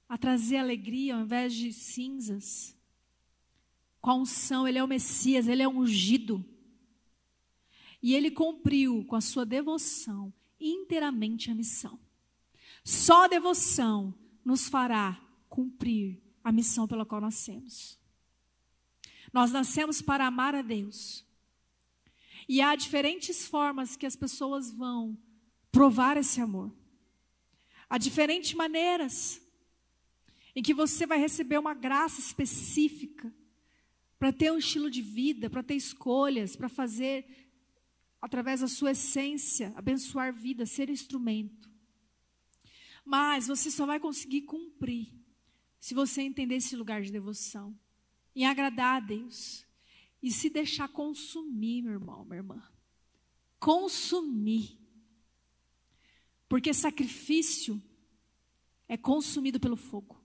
[0.07, 2.72] a trazer alegria ao invés de cinzas.
[4.03, 6.43] Com a unção, ele é o Messias, ele é ungido.
[8.01, 11.97] E ele cumpriu com a sua devoção inteiramente a missão.
[12.83, 17.97] Só a devoção nos fará cumprir a missão pela qual nascemos.
[19.31, 21.25] Nós nascemos para amar a Deus.
[22.49, 25.17] E há diferentes formas que as pessoas vão
[25.71, 26.75] provar esse amor.
[27.89, 29.41] Há diferentes maneiras
[30.53, 33.33] em que você vai receber uma graça específica
[34.23, 37.27] para ter um estilo de vida, para ter escolhas, para fazer
[38.21, 41.69] através da sua essência abençoar vida, ser instrumento.
[43.03, 45.13] Mas você só vai conseguir cumprir
[45.77, 47.77] se você entender esse lugar de devoção
[48.33, 49.65] em agradar a Deus
[50.21, 52.63] e se deixar consumir, meu irmão, minha irmã.
[53.59, 54.79] Consumir.
[56.47, 57.83] Porque sacrifício
[58.87, 60.22] é consumido pelo fogo.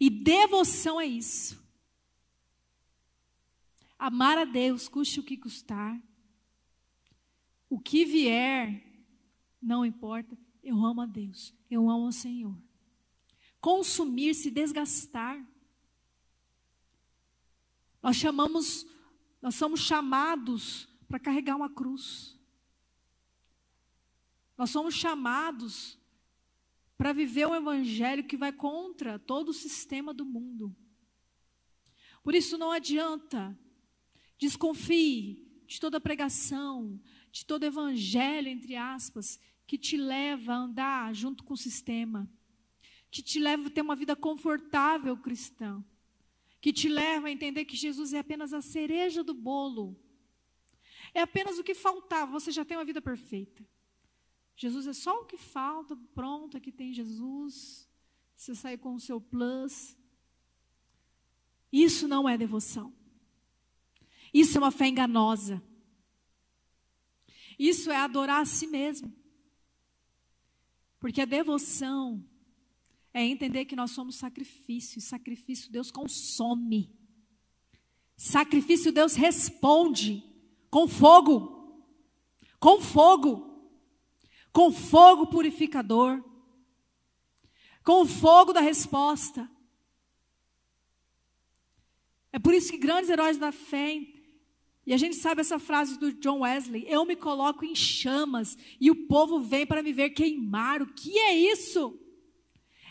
[0.00, 1.62] E devoção é isso.
[3.98, 6.00] Amar a Deus, custe o que custar.
[7.68, 8.84] O que vier,
[9.60, 10.36] não importa.
[10.62, 12.56] Eu amo a Deus, eu amo o Senhor.
[13.60, 15.44] Consumir, se desgastar.
[18.02, 18.86] Nós chamamos,
[19.40, 22.38] nós somos chamados para carregar uma cruz.
[24.56, 25.98] Nós somos chamados
[26.96, 30.74] para viver um evangelho que vai contra todo o sistema do mundo.
[32.22, 33.58] Por isso não adianta,
[34.38, 41.42] desconfie de toda pregação, de todo evangelho, entre aspas, que te leva a andar junto
[41.42, 42.30] com o sistema,
[43.10, 45.84] que te leva a ter uma vida confortável cristã,
[46.60, 49.98] que te leva a entender que Jesus é apenas a cereja do bolo,
[51.12, 53.66] é apenas o que faltava, você já tem uma vida perfeita.
[54.56, 57.88] Jesus é só o que falta, pronto, aqui tem Jesus.
[58.36, 59.96] Você sai com o seu plus.
[61.72, 62.94] Isso não é devoção.
[64.32, 65.62] Isso é uma fé enganosa.
[67.58, 69.12] Isso é adorar a si mesmo.
[70.98, 72.24] Porque a devoção
[73.12, 76.92] é entender que nós somos sacrifício, e sacrifício Deus consome.
[78.16, 80.24] Sacrifício Deus responde
[80.70, 81.84] com fogo.
[82.58, 83.53] Com fogo
[84.54, 86.22] com fogo purificador,
[87.82, 89.50] com o fogo da resposta.
[92.32, 94.00] É por isso que grandes heróis da fé,
[94.86, 98.92] e a gente sabe essa frase do John Wesley: eu me coloco em chamas e
[98.92, 100.80] o povo vem para me ver queimar.
[100.80, 101.98] O que é isso?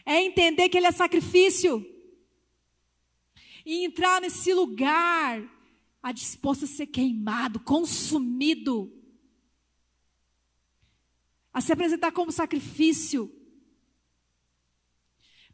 [0.05, 1.85] É entender que ele é sacrifício
[3.65, 5.41] e entrar nesse lugar
[6.01, 8.91] a disposto a ser queimado, consumido
[11.53, 13.31] a se apresentar como sacrifício,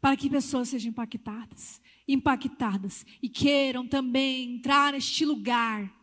[0.00, 5.94] para que pessoas sejam impactadas, impactadas e queiram também entrar neste lugar.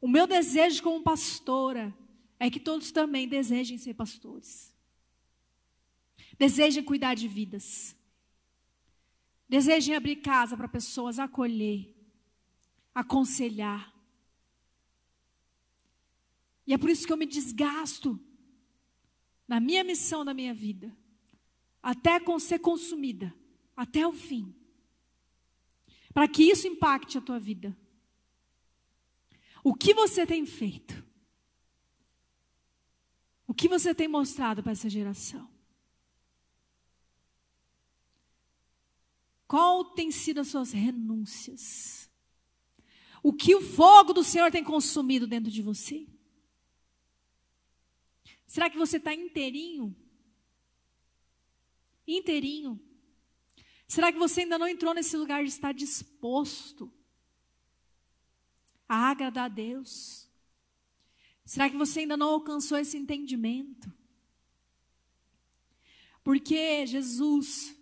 [0.00, 1.94] O meu desejo como pastora
[2.40, 4.74] é que todos também desejem ser pastores.
[6.38, 7.94] Desejem cuidar de vidas.
[9.48, 11.94] Desejem abrir casa para pessoas, acolher,
[12.94, 13.91] aconselhar.
[16.66, 18.18] E é por isso que eu me desgasto
[19.46, 20.96] na minha missão da minha vida,
[21.82, 23.34] até com ser consumida,
[23.76, 24.54] até o fim.
[26.14, 27.76] Para que isso impacte a tua vida.
[29.64, 31.04] O que você tem feito?
[33.46, 35.50] O que você tem mostrado para essa geração?
[39.46, 42.10] Qual tem sido as suas renúncias?
[43.22, 46.06] O que o fogo do Senhor tem consumido dentro de você?
[48.52, 49.96] Será que você está inteirinho?
[52.06, 52.78] Inteirinho.
[53.88, 56.92] Será que você ainda não entrou nesse lugar de estar disposto
[58.86, 60.28] a agradar a Deus?
[61.46, 63.90] Será que você ainda não alcançou esse entendimento?
[66.22, 67.74] Porque Jesus,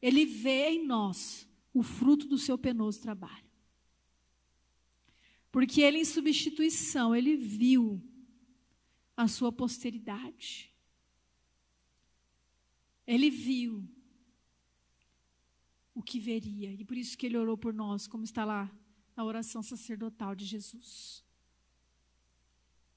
[0.00, 3.50] Ele vê em nós o fruto do seu penoso trabalho.
[5.50, 8.02] Porque Ele, em substituição, Ele viu
[9.16, 10.72] a sua posteridade.
[13.06, 13.88] Ele viu
[15.94, 18.70] o que veria, e por isso que ele orou por nós, como está lá
[19.14, 21.22] na oração sacerdotal de Jesus.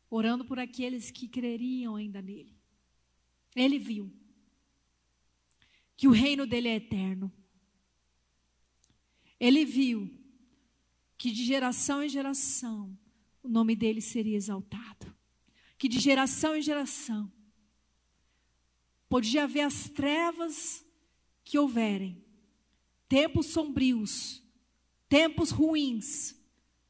[0.09, 2.55] Orando por aqueles que creriam ainda nele.
[3.55, 4.13] Ele viu
[5.97, 7.31] que o reino dele é eterno.
[9.39, 10.09] Ele viu
[11.17, 12.97] que de geração em geração
[13.43, 15.14] o nome dele seria exaltado
[15.77, 17.31] que de geração em geração
[19.09, 20.85] podia haver as trevas
[21.43, 22.23] que houverem,
[23.07, 24.43] tempos sombrios,
[25.07, 26.35] tempos ruins,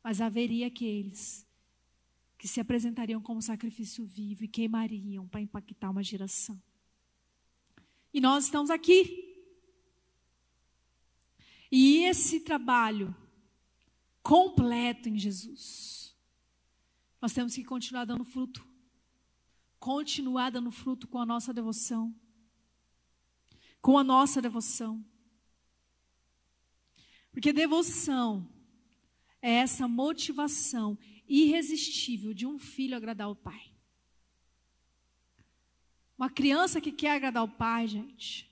[0.04, 1.46] mas haveria aqueles
[2.38, 6.62] que se apresentariam como sacrifício vivo e queimariam para impactar uma geração.
[8.14, 9.34] E nós estamos aqui.
[11.72, 13.14] E esse trabalho
[14.22, 16.16] completo em Jesus,
[17.22, 18.66] nós temos que continuar dando fruto
[19.80, 22.14] continuar dando fruto com a nossa devoção.
[23.82, 25.04] Com a nossa devoção.
[27.32, 28.50] Porque devoção
[29.42, 30.98] é essa motivação
[31.28, 33.72] irresistível de um filho agradar o pai.
[36.18, 38.50] Uma criança que quer agradar o pai, gente,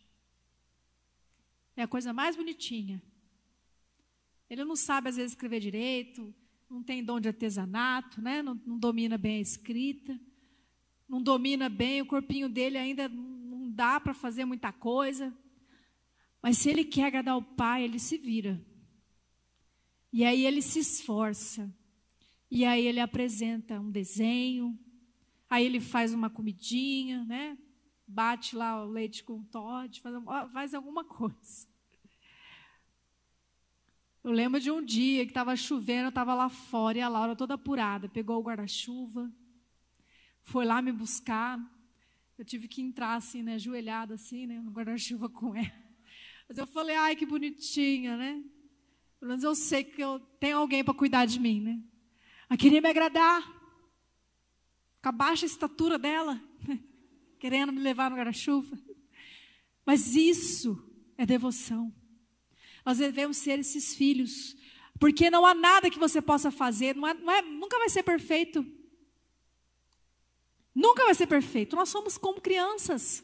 [1.76, 3.01] é a coisa mais bonitinha.
[4.49, 6.34] Ele não sabe às vezes escrever direito,
[6.69, 8.41] não tem dom de artesanato, né?
[8.41, 10.19] não, não domina bem a escrita,
[11.08, 15.34] não domina bem, o corpinho dele ainda não dá para fazer muita coisa.
[16.41, 18.64] Mas se ele quer agradar o pai, ele se vira.
[20.12, 21.74] E aí ele se esforça.
[22.51, 24.78] E aí ele apresenta um desenho,
[25.49, 27.58] aí ele faz uma comidinha, né?
[28.08, 30.16] Bate lá o leite com Todd, faz,
[30.51, 31.68] faz alguma coisa.
[34.24, 37.36] Eu lembro de um dia que estava chovendo, eu estava lá fora e a Laura
[37.36, 39.32] toda apurada, pegou o guarda-chuva,
[40.44, 41.60] foi lá me buscar.
[42.38, 45.84] Eu tive que entrar assim, né, ajoelhada assim, né, no guarda-chuva com ela.
[46.48, 48.44] Mas eu falei, ai, que bonitinha, né?
[49.20, 51.82] Pelo menos eu sei que eu tenho alguém para cuidar de mim, né?
[52.50, 53.41] Ela queria me agradar.
[55.02, 56.41] Com a baixa estatura dela,
[57.39, 58.78] querendo me levar no guarda-chuva.
[59.86, 60.82] Mas isso
[61.18, 61.94] é devoção.
[62.86, 64.56] Nós devemos ser esses filhos.
[65.00, 68.04] Porque não há nada que você possa fazer, não é, não é, nunca vai ser
[68.04, 68.66] perfeito.
[70.74, 71.76] Nunca vai ser perfeito.
[71.76, 73.24] Nós somos como crianças.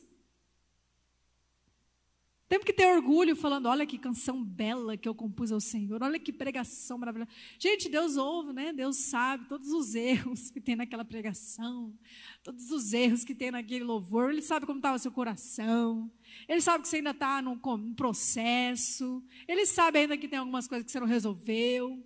[2.49, 6.19] Temos que ter orgulho falando, olha que canção bela que eu compus ao Senhor, olha
[6.19, 7.29] que pregação maravilhosa.
[7.59, 8.73] Gente, Deus ouve, né?
[8.73, 11.95] Deus sabe todos os erros que tem naquela pregação,
[12.43, 14.31] todos os erros que tem naquele louvor.
[14.31, 16.11] Ele sabe como estava seu coração.
[16.47, 19.23] Ele sabe que você ainda está num, num processo.
[19.47, 22.03] Ele sabe ainda que tem algumas coisas que você não resolveu.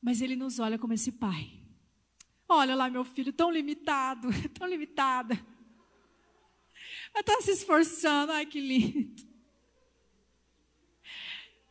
[0.00, 1.63] Mas Ele nos olha como esse pai.
[2.48, 5.34] Olha lá, meu filho, tão limitado, tão limitada.
[7.12, 9.22] Mas está se esforçando, ai que lindo.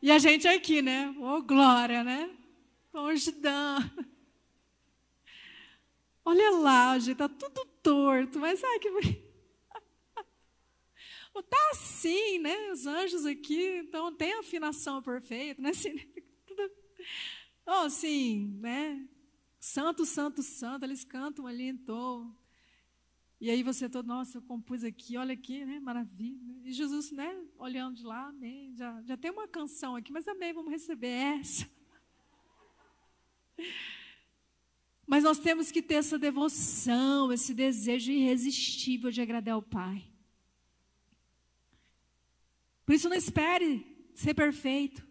[0.02, 1.14] E a gente aqui, né?
[1.18, 2.30] Ô, oh, glória, né?
[2.92, 3.78] Longidão.
[6.24, 8.90] Olha lá, gente, tá tudo torto, mas ai que
[11.50, 12.72] Tá assim, né?
[12.72, 15.70] Os anjos aqui, então tem afinação perfeita, né?
[15.74, 15.96] Assim,
[16.46, 16.70] tudo...
[17.66, 19.08] Assim, né?
[19.66, 22.30] Santo, santo, santo, eles cantam ali em tom.
[23.40, 25.80] E aí você todo, nossa, eu compus aqui, olha aqui, né?
[25.80, 26.60] Maravilha.
[26.62, 27.34] E Jesus, né?
[27.56, 28.76] Olhando de lá, amém.
[28.76, 31.66] Já, já tem uma canção aqui, mas amém, vamos receber essa.
[35.06, 40.02] Mas nós temos que ter essa devoção, esse desejo irresistível de agradar ao Pai.
[42.86, 45.06] Por isso não espere ser perfeito.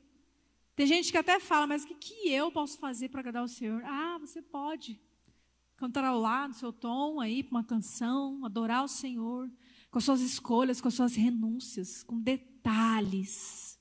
[0.75, 3.47] Tem gente que até fala, mas o que, que eu posso fazer para agradar o
[3.47, 3.83] Senhor?
[3.85, 4.99] Ah, você pode
[5.75, 9.51] cantarolar no seu tom aí uma canção, adorar o Senhor,
[9.91, 13.79] com as suas escolhas, com as suas renúncias, com detalhes.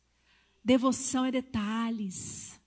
[0.62, 2.60] Devoção é detalhes.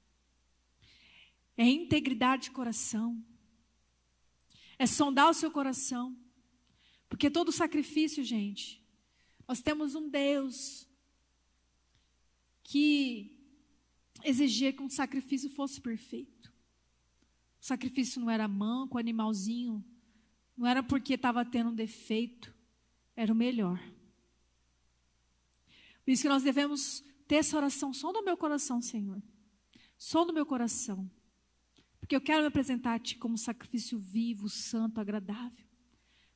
[1.55, 3.23] É integridade de coração.
[4.79, 6.17] É sondar o seu coração.
[7.07, 8.83] Porque todo sacrifício, gente,
[9.47, 10.89] nós temos um Deus
[12.63, 13.34] que
[14.25, 16.51] exigia que um sacrifício fosse perfeito.
[17.61, 19.83] O sacrifício não era manco, animalzinho.
[20.57, 22.53] Não era porque estava tendo um defeito.
[23.15, 23.79] Era o melhor.
[26.03, 29.21] Por isso que nós devemos ter essa oração só no meu coração, Senhor.
[29.97, 31.09] Só no meu coração.
[31.99, 35.64] Porque eu quero me apresentar a Ti como sacrifício vivo, santo, agradável.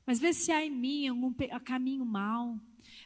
[0.10, 1.32] Mas vê se há em mim algum
[1.64, 2.60] caminho mau.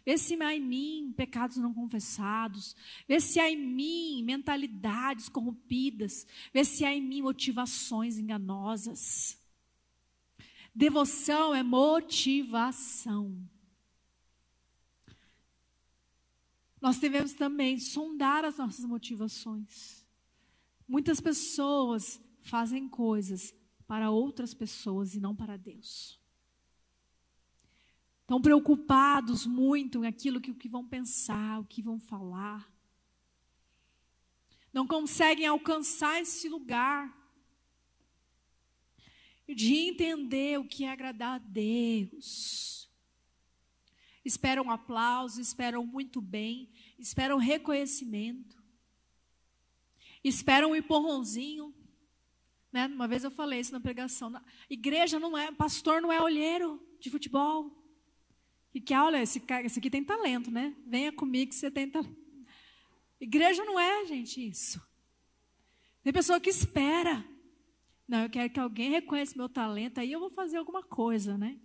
[0.05, 2.77] Vê se há em mim pecados não confessados.
[3.05, 6.25] Vê se há em mim mentalidades corrompidas.
[6.53, 9.37] Vê se há em mim motivações enganosas.
[10.73, 13.37] Devoção é motivação.
[16.79, 20.07] Nós devemos também sondar as nossas motivações.
[20.87, 23.53] Muitas pessoas fazem coisas
[23.85, 26.22] para outras pessoas e não para Deus.
[28.33, 32.67] Estão preocupados muito em aquilo que, que vão pensar, o que vão falar.
[34.73, 37.15] Não conseguem alcançar esse lugar
[39.47, 42.89] de entender o que é agradar a Deus.
[44.25, 48.57] Esperam aplauso, esperam muito bem, esperam reconhecimento,
[50.23, 51.71] esperam um empurrãozinho.
[52.71, 52.87] Né?
[52.87, 54.33] Uma vez eu falei isso na pregação.
[54.67, 57.82] Igreja não é, pastor não é olheiro de futebol.
[58.73, 60.75] E que, olha, esse, cara, esse aqui tem talento, né?
[60.85, 62.15] Venha comigo que você tem talento.
[63.19, 64.81] Igreja não é, gente, isso.
[66.01, 67.25] Tem pessoa que espera.
[68.07, 71.59] Não, eu quero que alguém reconheça meu talento, aí eu vou fazer alguma coisa, né?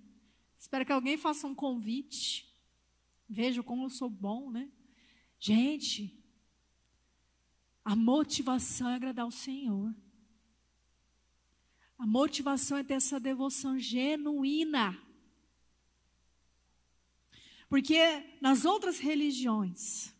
[0.58, 2.48] Espero que alguém faça um convite.
[3.28, 4.70] Veja como eu sou bom, né?
[5.38, 6.16] Gente,
[7.84, 9.94] a motivação é agradar o Senhor.
[11.98, 14.96] A motivação é ter essa devoção genuína.
[17.68, 17.98] Porque
[18.40, 20.14] nas outras religiões,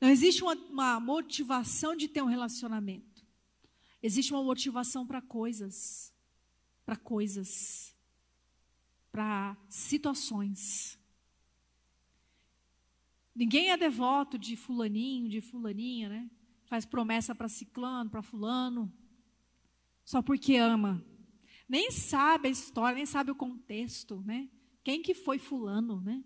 [0.00, 3.26] não existe uma, uma motivação de ter um relacionamento.
[4.02, 6.14] Existe uma motivação para coisas,
[6.86, 7.94] para coisas,
[9.12, 10.98] para situações.
[13.34, 16.30] Ninguém é devoto de fulaninho, de fulaninha, né?
[16.64, 18.92] Faz promessa para ciclano, para fulano,
[20.04, 21.04] só porque ama.
[21.68, 24.48] Nem sabe a história, nem sabe o contexto, né?
[24.82, 26.24] Quem que foi fulano, né?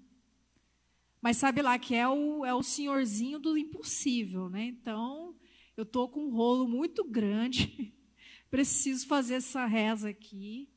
[1.21, 4.65] Mas sabe lá que é o, é o senhorzinho do impossível, né?
[4.65, 5.35] Então,
[5.77, 7.95] eu tô com um rolo muito grande,
[8.51, 10.69] preciso fazer essa reza aqui.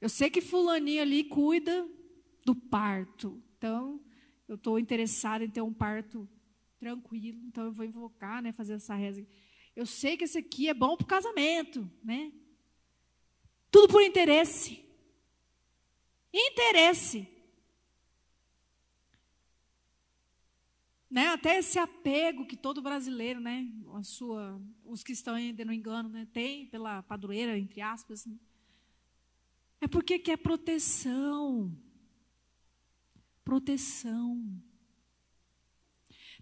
[0.00, 1.86] Eu sei que fulaninho ali cuida
[2.44, 3.42] do parto.
[3.58, 4.00] Então,
[4.48, 6.28] eu estou interessada em ter um parto
[6.78, 9.26] tranquilo, então eu vou invocar, né, fazer essa reza.
[9.74, 12.32] Eu sei que esse aqui é bom para o casamento, né?
[13.70, 14.85] Tudo por interesse.
[16.32, 17.28] Interesse.
[21.10, 21.28] Né?
[21.28, 26.08] Até esse apego que todo brasileiro, né, a sua, os que estão ainda no engano,
[26.08, 28.36] né, tem pela padroeira, entre aspas, né?
[29.80, 31.76] é porque quer proteção
[33.46, 34.60] proteção.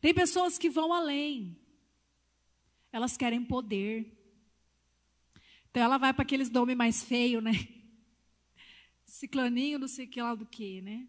[0.00, 1.54] Tem pessoas que vão além.
[2.90, 4.10] Elas querem poder.
[5.68, 7.52] Então ela vai para aqueles nomes mais feios, né?
[9.24, 11.08] Ciclaninho, não sei que lá do que, né?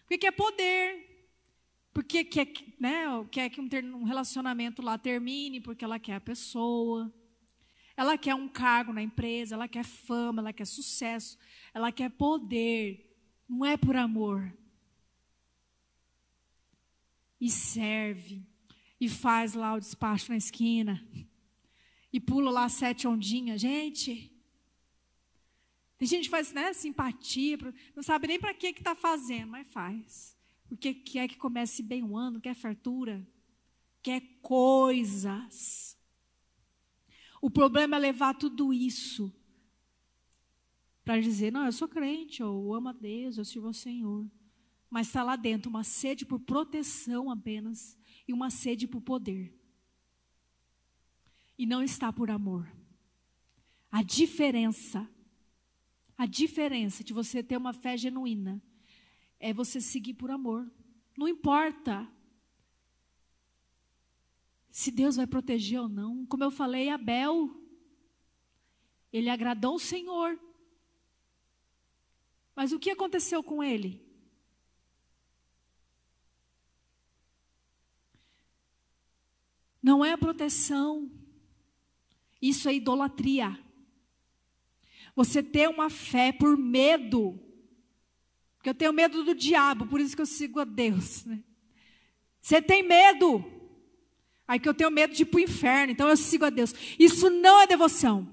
[0.00, 1.30] Porque quer poder.
[1.92, 7.12] Porque quer, né, quer que um relacionamento lá termine, porque ela quer a pessoa.
[7.96, 11.38] Ela quer um cargo na empresa, ela quer fama, ela quer sucesso,
[11.72, 13.16] ela quer poder.
[13.48, 14.52] Não é por amor
[17.40, 18.44] e serve,
[19.00, 21.04] e faz lá o despacho na esquina,
[22.12, 23.60] e pula lá sete ondinhas.
[23.60, 24.31] Gente,
[26.02, 27.58] tem gente faz né, simpatia,
[27.94, 30.36] não sabe nem para que está fazendo, mas faz.
[30.68, 33.26] Porque quer que comece bem o ano, quer fartura,
[34.02, 35.96] quer coisas.
[37.40, 39.32] O problema é levar tudo isso
[41.04, 44.26] para dizer: não, eu sou crente, eu amo a Deus, eu sirvo ao Senhor
[44.92, 47.96] mas está lá dentro uma sede por proteção apenas
[48.28, 49.50] e uma sede por poder.
[51.56, 52.70] E não está por amor.
[53.90, 55.08] A diferença,
[56.16, 58.62] a diferença de você ter uma fé genuína
[59.38, 60.70] é você seguir por amor.
[61.16, 62.08] Não importa
[64.70, 66.24] se Deus vai proteger ou não.
[66.26, 67.54] Como eu falei, Abel,
[69.12, 70.40] ele agradou o Senhor.
[72.54, 74.00] Mas o que aconteceu com ele?
[79.82, 81.10] Não é proteção.
[82.40, 83.58] Isso é idolatria.
[85.14, 87.38] Você ter uma fé por medo.
[88.56, 91.24] Porque eu tenho medo do diabo, por isso que eu sigo a Deus.
[91.24, 91.42] Né?
[92.40, 93.44] Você tem medo.
[94.46, 96.74] Aí que eu tenho medo de ir para o inferno, então eu sigo a Deus.
[96.98, 98.28] Isso não é devoção.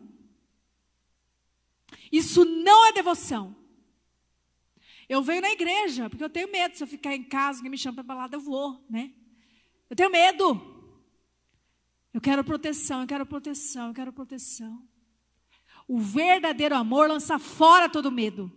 [2.11, 3.55] Isso não é devoção.
[5.07, 6.77] Eu venho na igreja, porque eu tenho medo.
[6.77, 9.11] Se eu ficar em casa, alguém me chama para balada, eu vou, né?
[9.89, 10.79] Eu tenho medo.
[12.13, 14.87] Eu quero proteção, eu quero proteção, eu quero proteção.
[15.89, 18.51] O verdadeiro amor lança fora todo medo.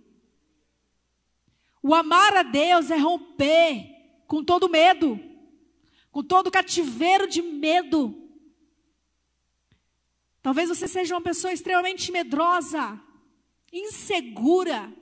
[1.83, 5.19] O amar a Deus é romper com todo medo,
[6.11, 8.15] com todo cativeiro de medo.
[10.43, 13.01] Talvez você seja uma pessoa extremamente medrosa,
[13.73, 14.93] insegura.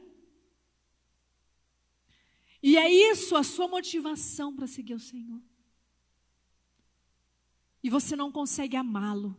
[2.62, 5.43] E é isso a sua motivação para seguir o Senhor
[7.83, 9.37] e você não consegue amá-lo.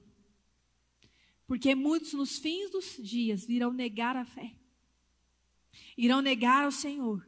[1.52, 4.56] Porque muitos nos fins dos dias irão negar a fé,
[5.98, 7.28] irão negar ao Senhor.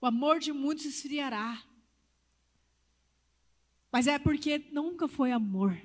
[0.00, 1.60] O amor de muitos esfriará.
[3.90, 5.76] Mas é porque nunca foi amor.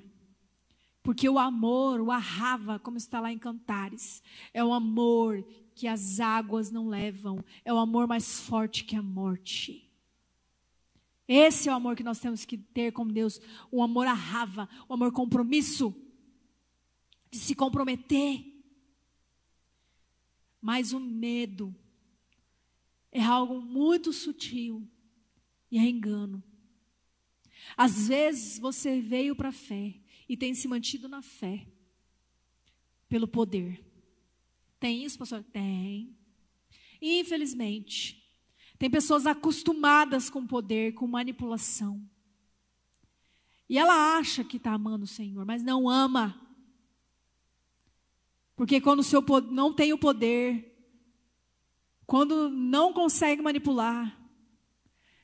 [1.02, 4.22] Porque o amor, o arrava, como está lá em Cantares,
[4.54, 9.02] é o amor que as águas não levam, é o amor mais forte que a
[9.02, 9.90] morte.
[11.26, 13.40] Esse é o amor que nós temos que ter com Deus,
[13.72, 16.05] o amor a rava, o amor compromisso,
[17.36, 18.44] de se comprometer.
[20.60, 21.74] Mas o medo
[23.12, 24.88] é algo muito sutil
[25.70, 26.42] e é engano.
[27.76, 29.94] Às vezes você veio para a fé
[30.28, 31.66] e tem se mantido na fé
[33.08, 33.84] pelo poder.
[34.80, 35.44] Tem isso, pastor?
[35.44, 36.16] Tem.
[37.00, 38.22] Infelizmente,
[38.78, 42.08] tem pessoas acostumadas com poder, com manipulação.
[43.68, 46.45] E ela acha que está amando o Senhor, mas não ama.
[48.56, 50.74] Porque quando o seu não tem o poder,
[52.06, 54.18] quando não consegue manipular,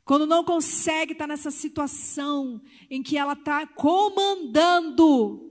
[0.05, 2.61] quando não consegue estar nessa situação
[2.91, 5.49] em que ela está comandando,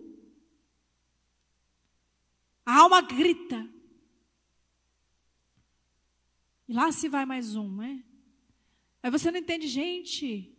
[2.66, 3.68] A alma grita.
[6.68, 8.04] E lá se vai mais um, né?
[9.04, 10.56] Aí você não entende, gente.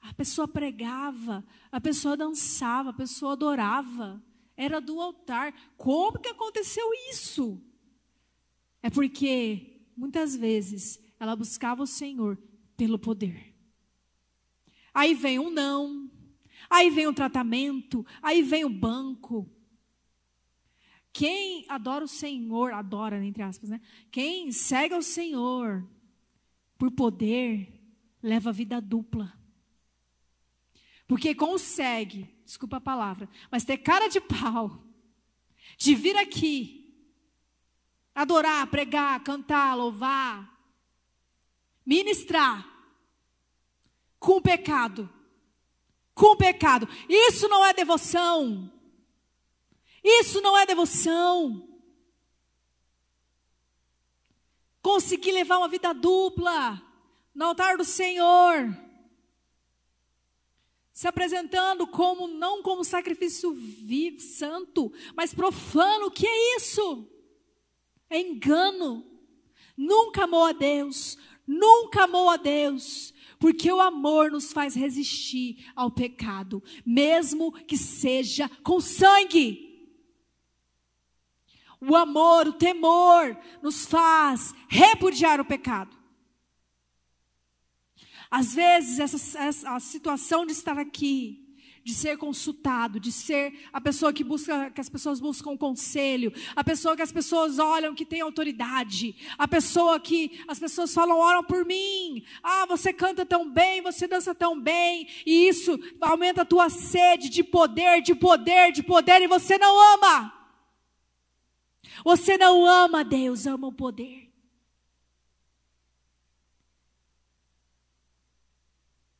[0.00, 4.22] A pessoa pregava, a pessoa dançava, a pessoa adorava.
[4.58, 5.54] Era do altar.
[5.76, 7.62] Como que aconteceu isso?
[8.82, 12.36] É porque muitas vezes ela buscava o Senhor
[12.76, 13.54] pelo poder.
[14.92, 16.10] Aí vem um não,
[16.68, 19.48] aí vem o tratamento, aí vem o banco.
[21.12, 23.80] Quem adora o Senhor, adora, entre aspas, né?
[24.10, 25.88] Quem segue ao Senhor
[26.76, 27.80] por poder,
[28.20, 29.32] leva vida dupla.
[31.06, 34.82] Porque consegue, desculpa a palavra, mas ter cara de pau,
[35.76, 36.90] de vir aqui,
[38.14, 40.50] adorar, pregar, cantar, louvar,
[41.84, 42.66] ministrar,
[44.18, 45.10] com pecado.
[46.14, 46.88] Com pecado.
[47.06, 48.72] Isso não é devoção.
[50.02, 51.68] Isso não é devoção.
[54.80, 56.82] Conseguir levar uma vida dupla
[57.34, 58.87] no altar do Senhor.
[60.98, 66.06] Se apresentando como não como sacrifício vivo, santo, mas profano.
[66.06, 67.08] O que é isso?
[68.10, 69.06] É engano.
[69.76, 75.88] Nunca amou a Deus, nunca amou a Deus, porque o amor nos faz resistir ao
[75.88, 79.88] pecado, mesmo que seja com sangue.
[81.80, 85.97] O amor, o temor nos faz repudiar o pecado.
[88.30, 91.48] Às vezes, essa, essa, a situação de estar aqui,
[91.88, 96.62] de ser consultado, de ser a pessoa que busca, que as pessoas buscam conselho, a
[96.62, 101.42] pessoa que as pessoas olham que tem autoridade, a pessoa que as pessoas falam, oram
[101.42, 106.44] por mim, ah, você canta tão bem, você dança tão bem, e isso aumenta a
[106.44, 110.34] tua sede de poder, de poder, de poder, e você não ama.
[112.04, 114.27] Você não ama Deus, ama o poder.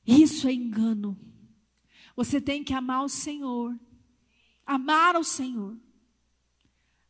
[0.09, 1.19] Isso é engano.
[2.17, 3.79] Você tem que amar o Senhor.
[4.65, 5.77] Amar o Senhor.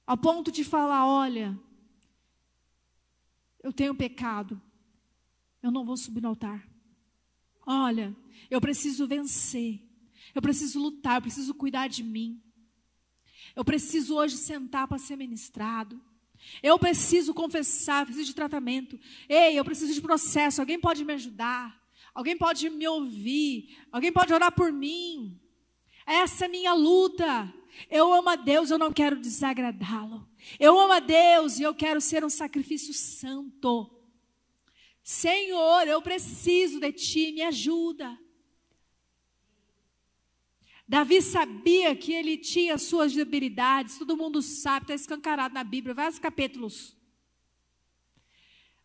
[0.05, 1.57] Ao ponto de falar: olha,
[3.63, 4.61] eu tenho pecado.
[5.63, 6.69] Eu não vou subir no altar.
[7.65, 8.17] Olha,
[8.51, 9.81] eu preciso vencer.
[10.35, 11.19] Eu preciso lutar.
[11.19, 12.43] Eu preciso cuidar de mim.
[13.55, 16.03] Eu preciso hoje sentar para ser ministrado.
[16.63, 18.99] Eu preciso confessar, preciso de tratamento.
[19.29, 20.61] Ei, eu preciso de processo.
[20.61, 21.78] Alguém pode me ajudar?
[22.19, 23.79] Alguém pode me ouvir?
[23.93, 25.41] Alguém pode orar por mim?
[26.05, 27.55] Essa é minha luta.
[27.89, 30.29] Eu amo a Deus, eu não quero desagradá-lo.
[30.59, 33.89] Eu amo a Deus e eu quero ser um sacrifício santo.
[35.01, 38.19] Senhor, eu preciso de ti, me ajuda.
[40.89, 46.19] Davi sabia que ele tinha suas debilidades, todo mundo sabe, está escancarado na Bíblia, vários
[46.19, 46.98] capítulos.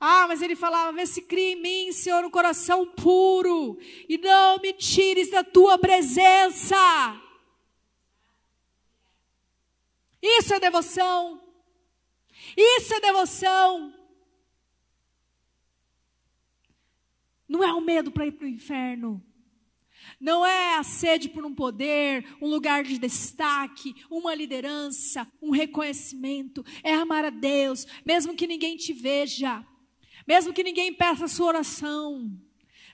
[0.06, 3.80] Ah, mas ele falava: vê se cria em mim, Senhor, um coração puro,
[4.10, 6.76] e não me tires da tua presença.
[10.22, 11.42] Isso é devoção.
[12.58, 13.94] Isso é devoção.
[17.48, 19.26] Não é o medo para ir para o inferno.
[20.20, 26.62] Não é a sede por um poder, um lugar de destaque, uma liderança, um reconhecimento.
[26.84, 29.66] É amar a Deus, mesmo que ninguém te veja.
[30.26, 32.32] Mesmo que ninguém peça a sua oração,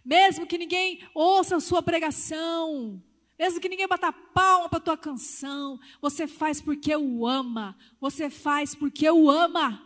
[0.04, 3.02] mesmo que ninguém ouça a sua pregação,
[3.38, 7.78] mesmo que ninguém bata palma para a tua canção, você faz porque o ama.
[8.00, 9.82] Você faz porque o ama.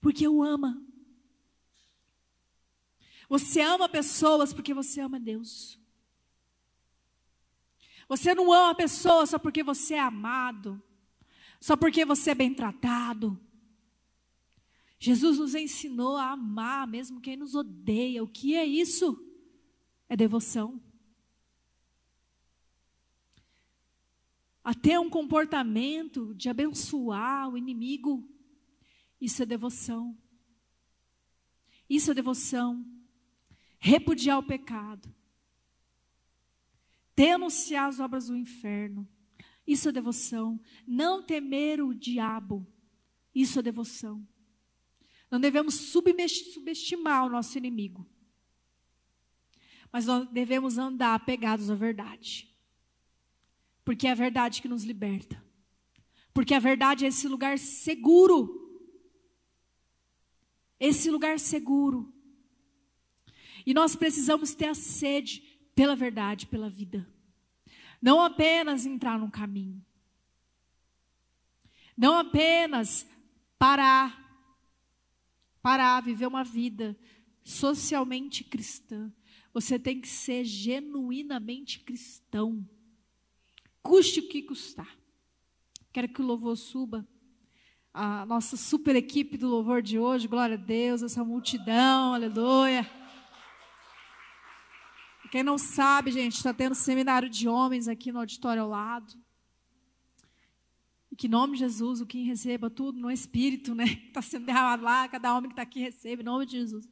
[0.00, 0.82] Porque o ama.
[3.28, 5.78] Você ama pessoas porque você ama Deus.
[8.08, 10.82] Você não ama pessoas só porque você é amado,
[11.60, 13.40] só porque você é bem tratado,
[15.04, 18.24] Jesus nos ensinou a amar mesmo quem nos odeia.
[18.24, 19.22] O que é isso?
[20.08, 20.82] É devoção.
[24.64, 28.26] A ter um comportamento de abençoar o inimigo.
[29.20, 30.16] Isso é devoção.
[31.86, 32.82] Isso é devoção.
[33.78, 35.14] Repudiar o pecado.
[37.14, 39.06] Denunciar as obras do inferno.
[39.66, 40.58] Isso é devoção.
[40.86, 42.66] Não temer o diabo.
[43.34, 44.26] Isso é devoção.
[45.34, 48.08] Não devemos subestimar o nosso inimigo.
[49.90, 52.54] Mas nós devemos andar apegados à verdade.
[53.84, 55.44] Porque é a verdade que nos liberta.
[56.32, 58.80] Porque a verdade é esse lugar seguro.
[60.78, 62.14] Esse lugar seguro.
[63.66, 65.40] E nós precisamos ter a sede
[65.74, 67.12] pela verdade, pela vida.
[68.00, 69.84] Não apenas entrar no caminho.
[71.96, 73.04] Não apenas
[73.58, 74.23] parar,
[75.64, 76.94] parar, viver uma vida
[77.42, 79.10] socialmente cristã.
[79.54, 82.68] Você tem que ser genuinamente cristão.
[83.82, 84.94] Custe o que custar.
[85.90, 87.08] Quero que o louvor suba.
[87.94, 92.86] A nossa super equipe do louvor de hoje, glória a Deus, essa multidão, aleluia.
[95.30, 99.14] Quem não sabe, gente, está tendo seminário de homens aqui no auditório ao lado.
[101.14, 103.84] E que em nome de Jesus, o que receba tudo no Espírito, né?
[103.84, 106.88] Está sendo derramado lá, cada homem que está aqui recebe, em nome de Jesus.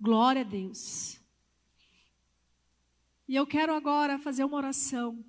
[0.00, 1.20] Glória a Deus.
[3.28, 5.24] E eu quero agora fazer uma oração.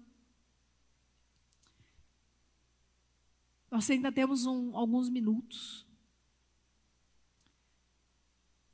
[3.69, 5.85] Nós ainda temos um, alguns minutos.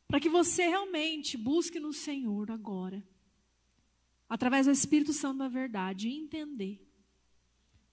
[0.08, 3.06] Para que você realmente busque no Senhor agora,
[4.30, 6.90] através do Espírito Santo da verdade, entender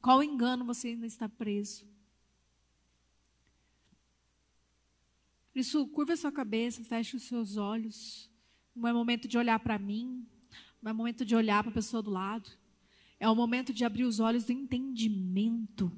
[0.00, 1.86] qual engano você ainda está preso?
[5.52, 8.30] Por isso, curva sua cabeça, feche os seus olhos.
[8.74, 10.24] Não é momento de olhar para mim,
[10.80, 12.48] não é momento de olhar para a pessoa do lado.
[13.18, 15.90] É o momento de abrir os olhos do entendimento.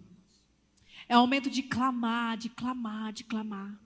[1.07, 3.79] É o momento de clamar, de clamar, de clamar.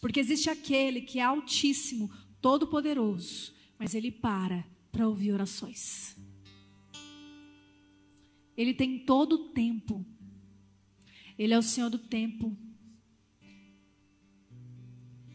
[0.00, 6.16] Porque existe aquele que é altíssimo, todo-poderoso, mas ele para para ouvir orações.
[8.62, 10.06] Ele tem todo o tempo.
[11.36, 12.56] Ele é o Senhor do tempo.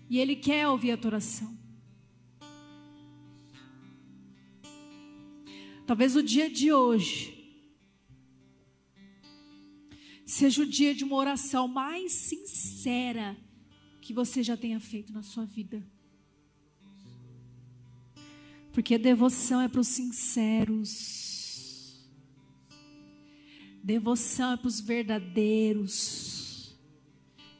[0.10, 1.58] E Ele quer ouvir a tua oração.
[5.86, 7.34] Talvez o dia de hoje
[10.26, 13.38] seja o dia de uma oração mais sincera
[14.02, 15.86] que você já tenha feito na sua vida.
[18.72, 21.27] Porque devoção é para os sinceros.
[23.88, 26.76] Devoção é para os verdadeiros.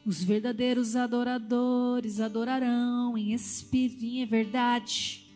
[0.04, 5.26] Os verdadeiros adoradores adorarão em espírito e em verdade.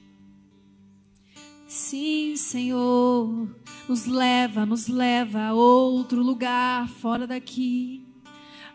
[1.66, 3.56] Sim, Senhor,
[3.88, 8.04] nos leva, nos leva a outro lugar fora daqui,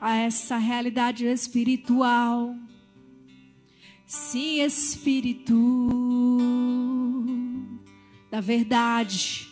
[0.01, 2.55] a essa realidade espiritual.
[4.07, 5.55] Sim, Espírito
[8.32, 9.47] da verdade,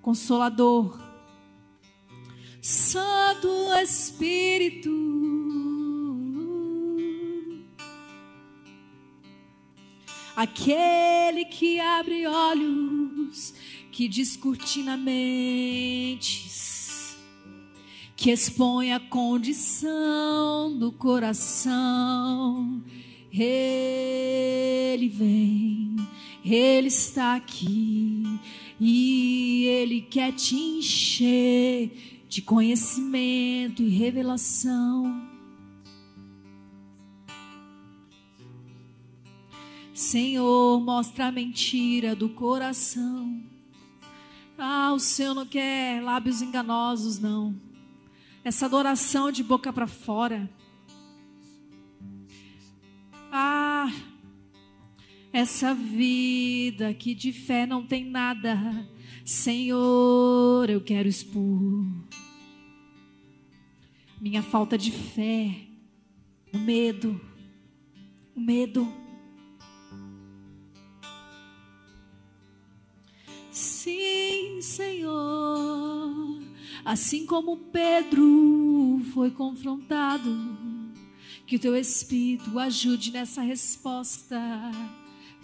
[0.00, 1.07] consolador,
[2.60, 3.48] Santo
[3.82, 4.90] Espírito.
[10.34, 13.54] Aquele que abre olhos,
[13.90, 16.38] que descortina mentes,
[18.16, 22.82] que expõe a condição do coração.
[23.32, 25.96] Ele vem,
[26.44, 28.22] Ele está aqui
[28.80, 35.26] e Ele quer te encher de conhecimento e revelação.
[39.94, 43.42] Senhor, mostra a mentira do coração.
[44.56, 47.54] Ah, o Senhor não quer lábios enganosos, não.
[48.44, 50.48] Essa adoração de boca para fora.
[53.32, 53.90] Ah,
[55.32, 58.86] essa vida que de fé não tem nada.
[59.24, 62.07] Senhor, eu quero expor
[64.20, 65.54] minha falta de fé,
[66.52, 67.20] o medo,
[68.34, 68.92] o medo.
[73.50, 76.42] Sim, Senhor,
[76.84, 80.30] assim como Pedro foi confrontado,
[81.46, 84.38] que o teu Espírito ajude nessa resposta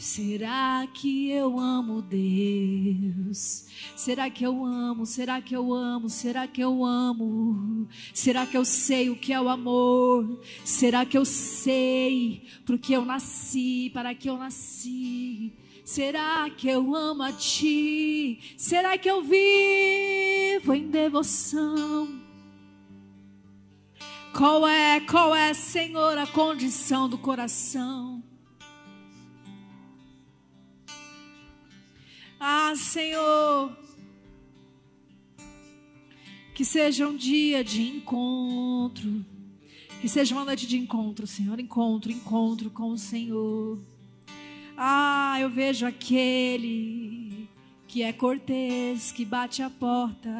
[0.05, 3.65] Será que eu amo Deus?
[3.97, 5.07] Será que eu amo?
[5.07, 6.11] Será que eu amo?
[6.11, 7.89] Será que eu amo?
[8.13, 10.43] Será que eu sei o que é o amor?
[10.63, 15.55] Será que eu sei porque eu nasci, para que eu nasci?
[15.87, 18.41] Será que eu amo a ti?
[18.59, 22.21] Será que eu vivo em devoção?
[24.37, 28.14] Qual é, qual é, Senhor, a condição do coração?
[32.47, 33.75] Ah, Senhor,
[36.55, 39.25] que seja um dia de encontro,
[39.99, 43.79] que seja uma noite de encontro, Senhor, encontro, encontro com o Senhor.
[44.77, 47.49] Ah, eu vejo aquele
[47.89, 50.31] que é cortês, que bate a porta,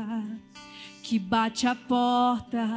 [1.03, 2.69] que bate a porta.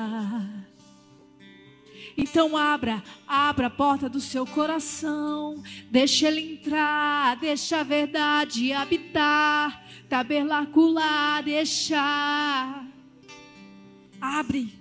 [2.18, 9.86] Então abra, abra a porta do seu coração, deixa ele entrar, deixa a verdade habitar,
[10.09, 12.88] tabernacular, deixar.
[14.20, 14.74] Abre.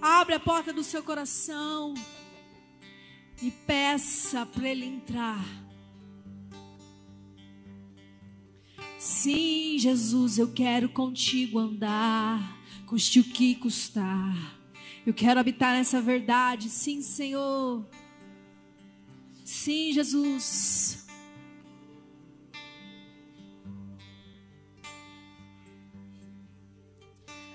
[0.00, 1.94] Abre a porta do seu coração
[3.40, 5.44] e peça para Ele entrar.
[8.98, 14.61] Sim, Jesus, eu quero contigo andar, custe o que custar.
[15.04, 16.70] Eu quero habitar nessa verdade.
[16.70, 17.84] Sim, Senhor.
[19.44, 21.04] Sim, Jesus.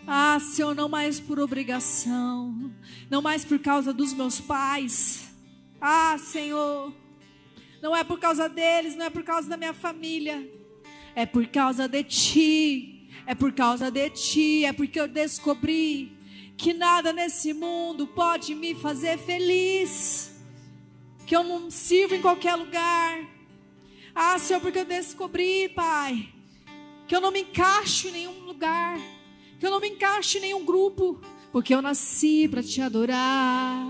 [0.05, 2.73] Ah, Senhor, não mais por obrigação,
[3.09, 5.29] não mais por causa dos meus pais.
[5.79, 6.93] Ah, Senhor,
[7.81, 10.49] não é por causa deles, não é por causa da minha família,
[11.15, 16.16] é por causa de Ti, é por causa de Ti, é porque eu descobri
[16.57, 20.31] que nada nesse mundo pode me fazer feliz,
[21.25, 23.23] que eu não sirvo em qualquer lugar.
[24.13, 26.33] Ah, Senhor, porque eu descobri, Pai,
[27.07, 28.97] que eu não me encaixo em nenhum lugar
[29.59, 31.19] que eu não me encaixe em nenhum grupo,
[31.51, 33.85] porque eu nasci para te adorar.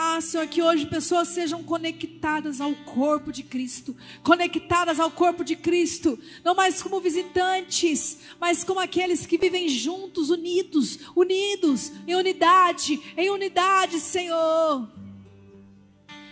[0.00, 5.56] Ah, Senhor, que hoje pessoas sejam conectadas ao corpo de Cristo, conectadas ao corpo de
[5.56, 13.02] Cristo, não mais como visitantes, mas como aqueles que vivem juntos, unidos, unidos, em unidade,
[13.16, 14.88] em unidade, Senhor.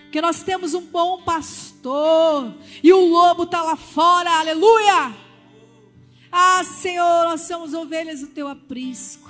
[0.03, 2.55] Porque nós temos um bom pastor
[2.85, 5.13] e o lobo está lá fora, aleluia!
[6.31, 9.29] Ah, Senhor, nós somos ovelhas do teu aprisco.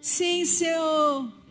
[0.00, 1.41] Sim, Senhor.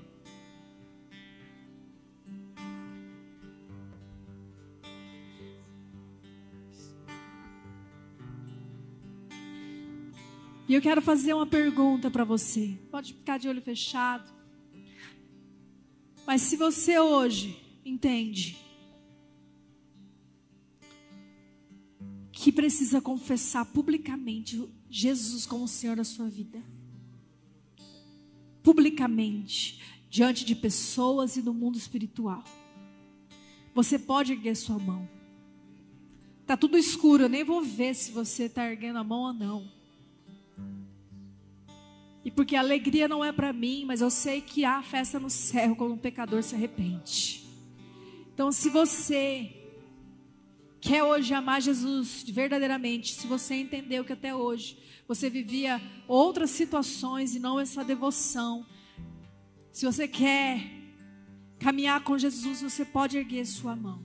[10.71, 12.79] E eu quero fazer uma pergunta para você.
[12.89, 14.31] Pode ficar de olho fechado.
[16.25, 18.57] Mas se você hoje entende
[22.31, 26.63] que precisa confessar publicamente Jesus como o Senhor da sua vida.
[28.63, 32.45] Publicamente, diante de pessoas e do mundo espiritual.
[33.75, 35.05] Você pode erguer sua mão.
[36.45, 39.80] Tá tudo escuro, eu nem vou ver se você está erguendo a mão ou não.
[42.23, 45.29] E porque a alegria não é para mim, mas eu sei que há festa no
[45.29, 47.43] céu quando um pecador se arrepende.
[48.33, 49.51] Então, se você
[50.79, 57.35] quer hoje amar Jesus verdadeiramente, se você entendeu que até hoje você vivia outras situações
[57.35, 58.65] e não essa devoção,
[59.71, 60.61] se você quer
[61.59, 64.03] caminhar com Jesus, você pode erguer sua mão,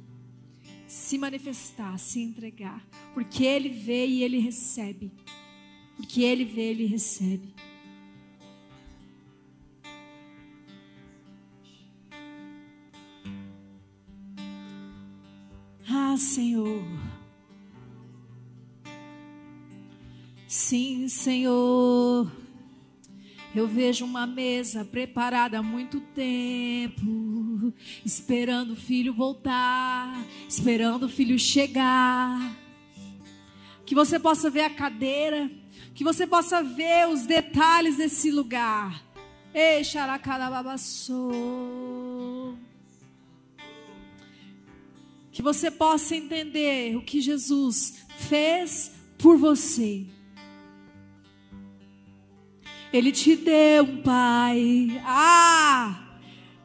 [0.87, 5.13] se manifestar, se entregar, porque Ele vê e Ele recebe,
[5.97, 7.55] porque Ele vê, Ele recebe.
[16.17, 16.85] Senhor.
[20.47, 22.31] Sim, Senhor.
[23.55, 27.73] Eu vejo uma mesa preparada há muito tempo,
[28.05, 32.55] esperando o filho voltar, esperando o filho chegar.
[33.87, 35.51] Que você possa ver a cadeira,
[35.95, 39.03] que você possa ver os detalhes desse lugar.
[39.55, 42.06] Ei, xaracarababassou
[45.37, 50.07] que você possa entender o que Jesus fez por você.
[52.91, 54.99] Ele te deu um pai.
[55.05, 56.21] Ah!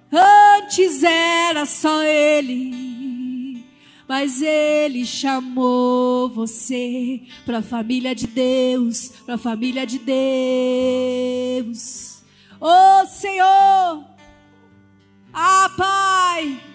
[0.10, 3.66] Antes era só ele.
[4.08, 10.00] Mas ele chamou você para a família de Deus, para a família de
[11.60, 12.24] Deus.
[12.62, 14.06] Oh, Senhor!
[15.34, 16.71] Ah, Pai!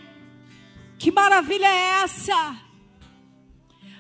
[0.99, 2.57] Que maravilha é essa?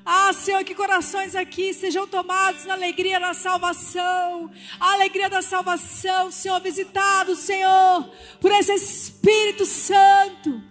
[0.09, 6.31] Ah, Senhor, que corações aqui sejam tomados na alegria da salvação, a alegria da salvação,
[6.31, 8.09] Senhor, visitado, Senhor,
[8.41, 10.63] por esse Espírito Santo,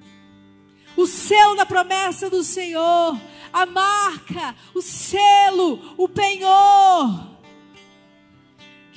[0.96, 3.20] o selo da promessa do Senhor,
[3.52, 7.35] a marca, o selo, o penhor.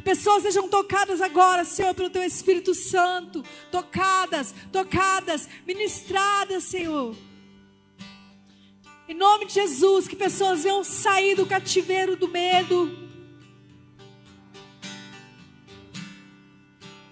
[0.09, 7.15] Pessoas sejam tocadas agora, Senhor, pelo Teu Espírito Santo, tocadas, tocadas, ministradas, Senhor
[9.09, 12.95] em nome de Jesus, que pessoas venham sair do cativeiro do medo.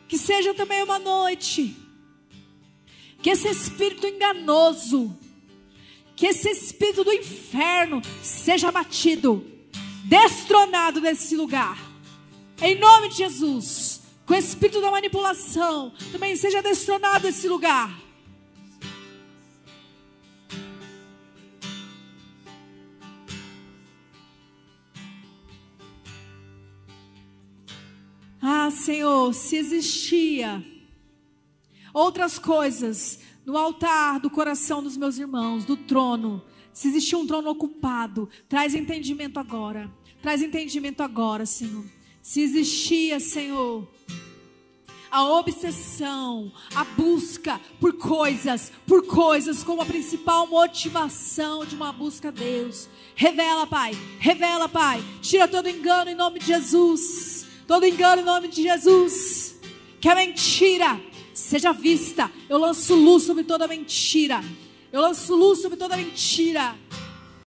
[0.07, 1.75] Que seja também uma noite.
[3.23, 5.19] Que esse espírito enganoso,
[6.15, 9.43] que esse espírito do inferno seja batido,
[10.05, 11.86] destronado desse lugar.
[12.61, 14.03] Em nome de Jesus.
[14.27, 18.07] Que o espírito da manipulação também seja destronado desse lugar.
[28.43, 30.65] Ah, Senhor, se existia
[31.95, 36.43] outras coisas no altar do coração dos meus irmãos, do trono,
[36.73, 39.91] se existia um trono ocupado, traz entendimento agora.
[40.21, 41.96] Traz entendimento agora, Senhor.
[42.27, 43.87] Se existia, Senhor,
[45.09, 52.27] a obsessão, a busca por coisas, por coisas como a principal motivação de uma busca
[52.27, 52.89] a Deus.
[53.15, 55.01] Revela, Pai, revela, Pai.
[55.23, 57.47] Tira todo engano em nome de Jesus.
[57.65, 59.61] Todo engano em nome de Jesus.
[60.01, 61.01] Que a mentira
[61.33, 62.29] seja vista.
[62.49, 64.43] Eu lanço luz sobre toda mentira.
[64.91, 66.75] Eu lanço luz sobre toda mentira.